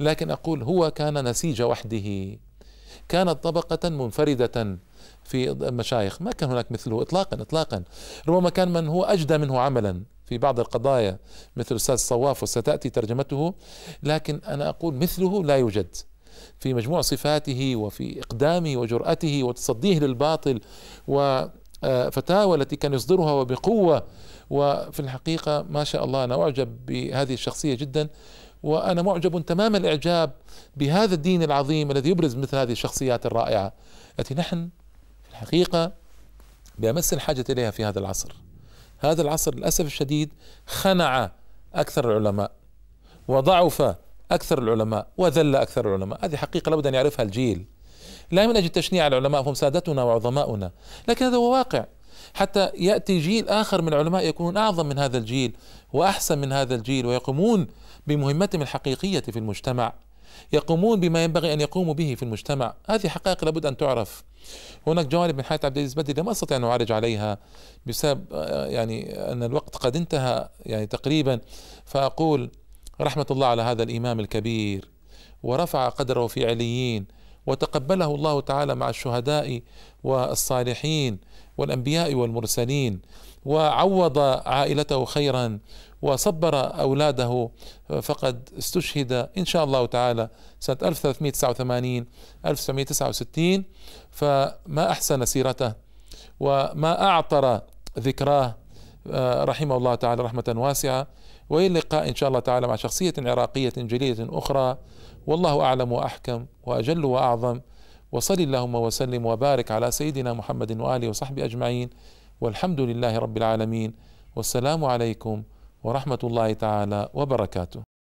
لكن 0.00 0.30
أقول 0.30 0.62
هو 0.62 0.90
كان 0.90 1.28
نسيج 1.28 1.62
وحده. 1.62 2.38
كانت 3.08 3.30
طبقة 3.30 3.88
منفردة 3.88 4.78
في 5.24 5.50
المشايخ. 5.50 6.22
ما 6.22 6.32
كان 6.32 6.50
هناك 6.50 6.72
مثله 6.72 7.02
إطلاقا 7.02 7.42
إطلاقا. 7.42 7.82
ربما 8.28 8.50
كان 8.50 8.72
من 8.72 8.88
هو 8.88 9.04
أجدى 9.04 9.38
منه 9.38 9.60
عملا 9.60 10.02
في 10.24 10.38
بعض 10.38 10.60
القضايا 10.60 11.18
مثل 11.56 11.68
الأستاذ 11.70 11.94
الصواف 11.94 12.42
وستأتي 12.42 12.90
ترجمته. 12.90 13.54
لكن 14.02 14.40
أنا 14.46 14.68
أقول 14.68 14.94
مثله 14.94 15.44
لا 15.44 15.56
يوجد. 15.56 15.96
في 16.58 16.74
مجموع 16.74 17.00
صفاته 17.00 17.76
وفي 17.76 18.20
إقدامه 18.20 18.76
وجرأته 18.76 19.42
وتصديه 19.42 19.98
للباطل 19.98 20.60
وفتاوى 21.82 22.56
التي 22.56 22.76
كان 22.76 22.94
يصدرها 22.94 23.32
وبقوة 23.32 24.02
وفي 24.50 25.00
الحقيقة 25.00 25.66
ما 25.70 25.84
شاء 25.84 26.04
الله 26.04 26.24
أنا 26.24 26.42
أعجب 26.42 26.86
بهذه 26.86 27.34
الشخصية 27.34 27.74
جدا 27.74 28.08
وأنا 28.62 29.02
معجب 29.02 29.46
تمام 29.46 29.76
الإعجاب 29.76 30.32
بهذا 30.76 31.14
الدين 31.14 31.42
العظيم 31.42 31.90
الذي 31.90 32.10
يبرز 32.10 32.36
مثل 32.36 32.56
هذه 32.56 32.72
الشخصيات 32.72 33.26
الرائعة. 33.26 33.72
التي 34.18 34.34
نحن 34.34 34.68
في 35.24 35.30
الحقيقة 35.30 35.92
بأمس 36.78 37.12
الحاجة 37.12 37.44
إليها 37.50 37.70
في 37.70 37.84
هذا 37.84 37.98
العصر. 37.98 38.32
هذا 38.98 39.22
العصر 39.22 39.54
للأسف 39.54 39.84
الشديد 39.86 40.32
خنع 40.66 41.30
أكثر 41.74 42.10
العلماء 42.10 42.52
وضعف 43.28 43.94
أكثر 44.30 44.58
العلماء 44.58 45.06
وذل 45.16 45.56
أكثر 45.56 45.88
العلماء. 45.88 46.24
هذه 46.24 46.36
حقيقة 46.36 46.70
لابد 46.70 46.86
أن 46.86 46.94
يعرفها 46.94 47.22
الجيل. 47.24 47.66
لا 48.30 48.46
من 48.46 48.56
أجل 48.56 48.68
تشنيع 48.68 49.06
العلماء 49.06 49.42
هم 49.42 49.54
سادتنا 49.54 50.02
وعظماؤنا. 50.02 50.70
لكن 51.08 51.24
هذا 51.26 51.36
هو 51.36 51.52
واقع. 51.52 51.84
حتى 52.34 52.70
يأتي 52.74 53.18
جيل 53.18 53.48
آخر 53.48 53.82
من 53.82 53.88
العلماء 53.88 54.24
يكونون 54.24 54.56
أعظم 54.56 54.86
من 54.86 54.98
هذا 54.98 55.18
الجيل 55.18 55.56
وأحسن 55.92 56.38
من 56.38 56.52
هذا 56.52 56.74
الجيل 56.74 57.06
ويقومون 57.06 57.66
بمهمتهم 58.06 58.62
الحقيقية 58.62 59.20
في 59.20 59.38
المجتمع. 59.38 59.92
يقومون 60.52 61.00
بما 61.00 61.24
ينبغي 61.24 61.52
أن 61.52 61.60
يقوموا 61.60 61.94
به 61.94 62.14
في 62.14 62.22
المجتمع. 62.22 62.74
هذه 62.90 63.08
حقائق 63.08 63.44
لابد 63.44 63.66
أن 63.66 63.76
تعرف. 63.76 64.24
هناك 64.86 65.06
جوانب 65.06 65.36
من 65.36 65.44
حياة 65.44 65.60
عبد 65.64 65.76
العزيز 65.76 65.94
بدري 65.94 66.22
لم 66.22 66.28
أستطع 66.28 66.56
أن 66.56 66.64
أعالج 66.64 66.92
عليها 66.92 67.38
بسبب 67.86 68.24
يعني 68.66 69.18
أن 69.32 69.42
الوقت 69.42 69.76
قد 69.76 69.96
انتهى 69.96 70.48
يعني 70.66 70.86
تقريبا. 70.86 71.40
فأقول 71.84 72.50
رحمة 73.00 73.26
الله 73.30 73.46
على 73.46 73.62
هذا 73.62 73.82
الإمام 73.82 74.20
الكبير 74.20 74.88
ورفع 75.42 75.88
قدره 75.88 76.26
في 76.26 76.46
عليين 76.46 77.06
وتقبله 77.46 78.14
الله 78.14 78.40
تعالى 78.40 78.74
مع 78.74 78.88
الشهداء 78.90 79.60
والصالحين 80.04 81.18
والأنبياء 81.58 82.14
والمرسلين 82.14 83.00
وعوض 83.44 84.18
عائلته 84.46 85.04
خيرا 85.04 85.58
وصبر 86.02 86.80
أولاده 86.80 87.50
فقد 88.02 88.48
استشهد 88.58 89.12
إن 89.38 89.44
شاء 89.44 89.64
الله 89.64 89.86
تعالى 89.86 90.28
سنة 90.60 90.78
1389 90.82 92.06
1969 92.46 93.64
فما 94.10 94.90
أحسن 94.90 95.24
سيرته 95.24 95.72
وما 96.40 97.02
أعطر 97.04 97.60
ذكراه 97.98 98.54
رحمه 99.44 99.76
الله 99.76 99.94
تعالى 99.94 100.22
رحمة 100.22 100.54
واسعة 100.56 101.06
وإلى 101.50 101.66
اللقاء 101.66 102.08
إن 102.08 102.14
شاء 102.14 102.28
الله 102.28 102.40
تعالى 102.40 102.66
مع 102.66 102.76
شخصية 102.76 103.14
عراقية 103.18 103.72
جليلة 103.76 104.38
أخرى. 104.38 104.78
والله 105.26 105.60
أعلم 105.60 105.92
وأحكم 105.92 106.46
وأجل 106.66 107.04
وأعظم. 107.04 107.60
وصل 108.12 108.34
اللهم 108.34 108.74
وسلم 108.74 109.26
وبارك 109.26 109.70
على 109.70 109.90
سيدنا 109.90 110.32
محمد 110.32 110.80
وآله 110.80 111.08
وصحبه 111.08 111.44
أجمعين. 111.44 111.90
والحمد 112.40 112.80
لله 112.80 113.18
رب 113.18 113.36
العالمين. 113.36 113.94
والسلام 114.36 114.84
عليكم 114.84 115.42
ورحمة 115.84 116.18
الله 116.24 116.52
تعالى 116.52 117.08
وبركاته. 117.14 117.95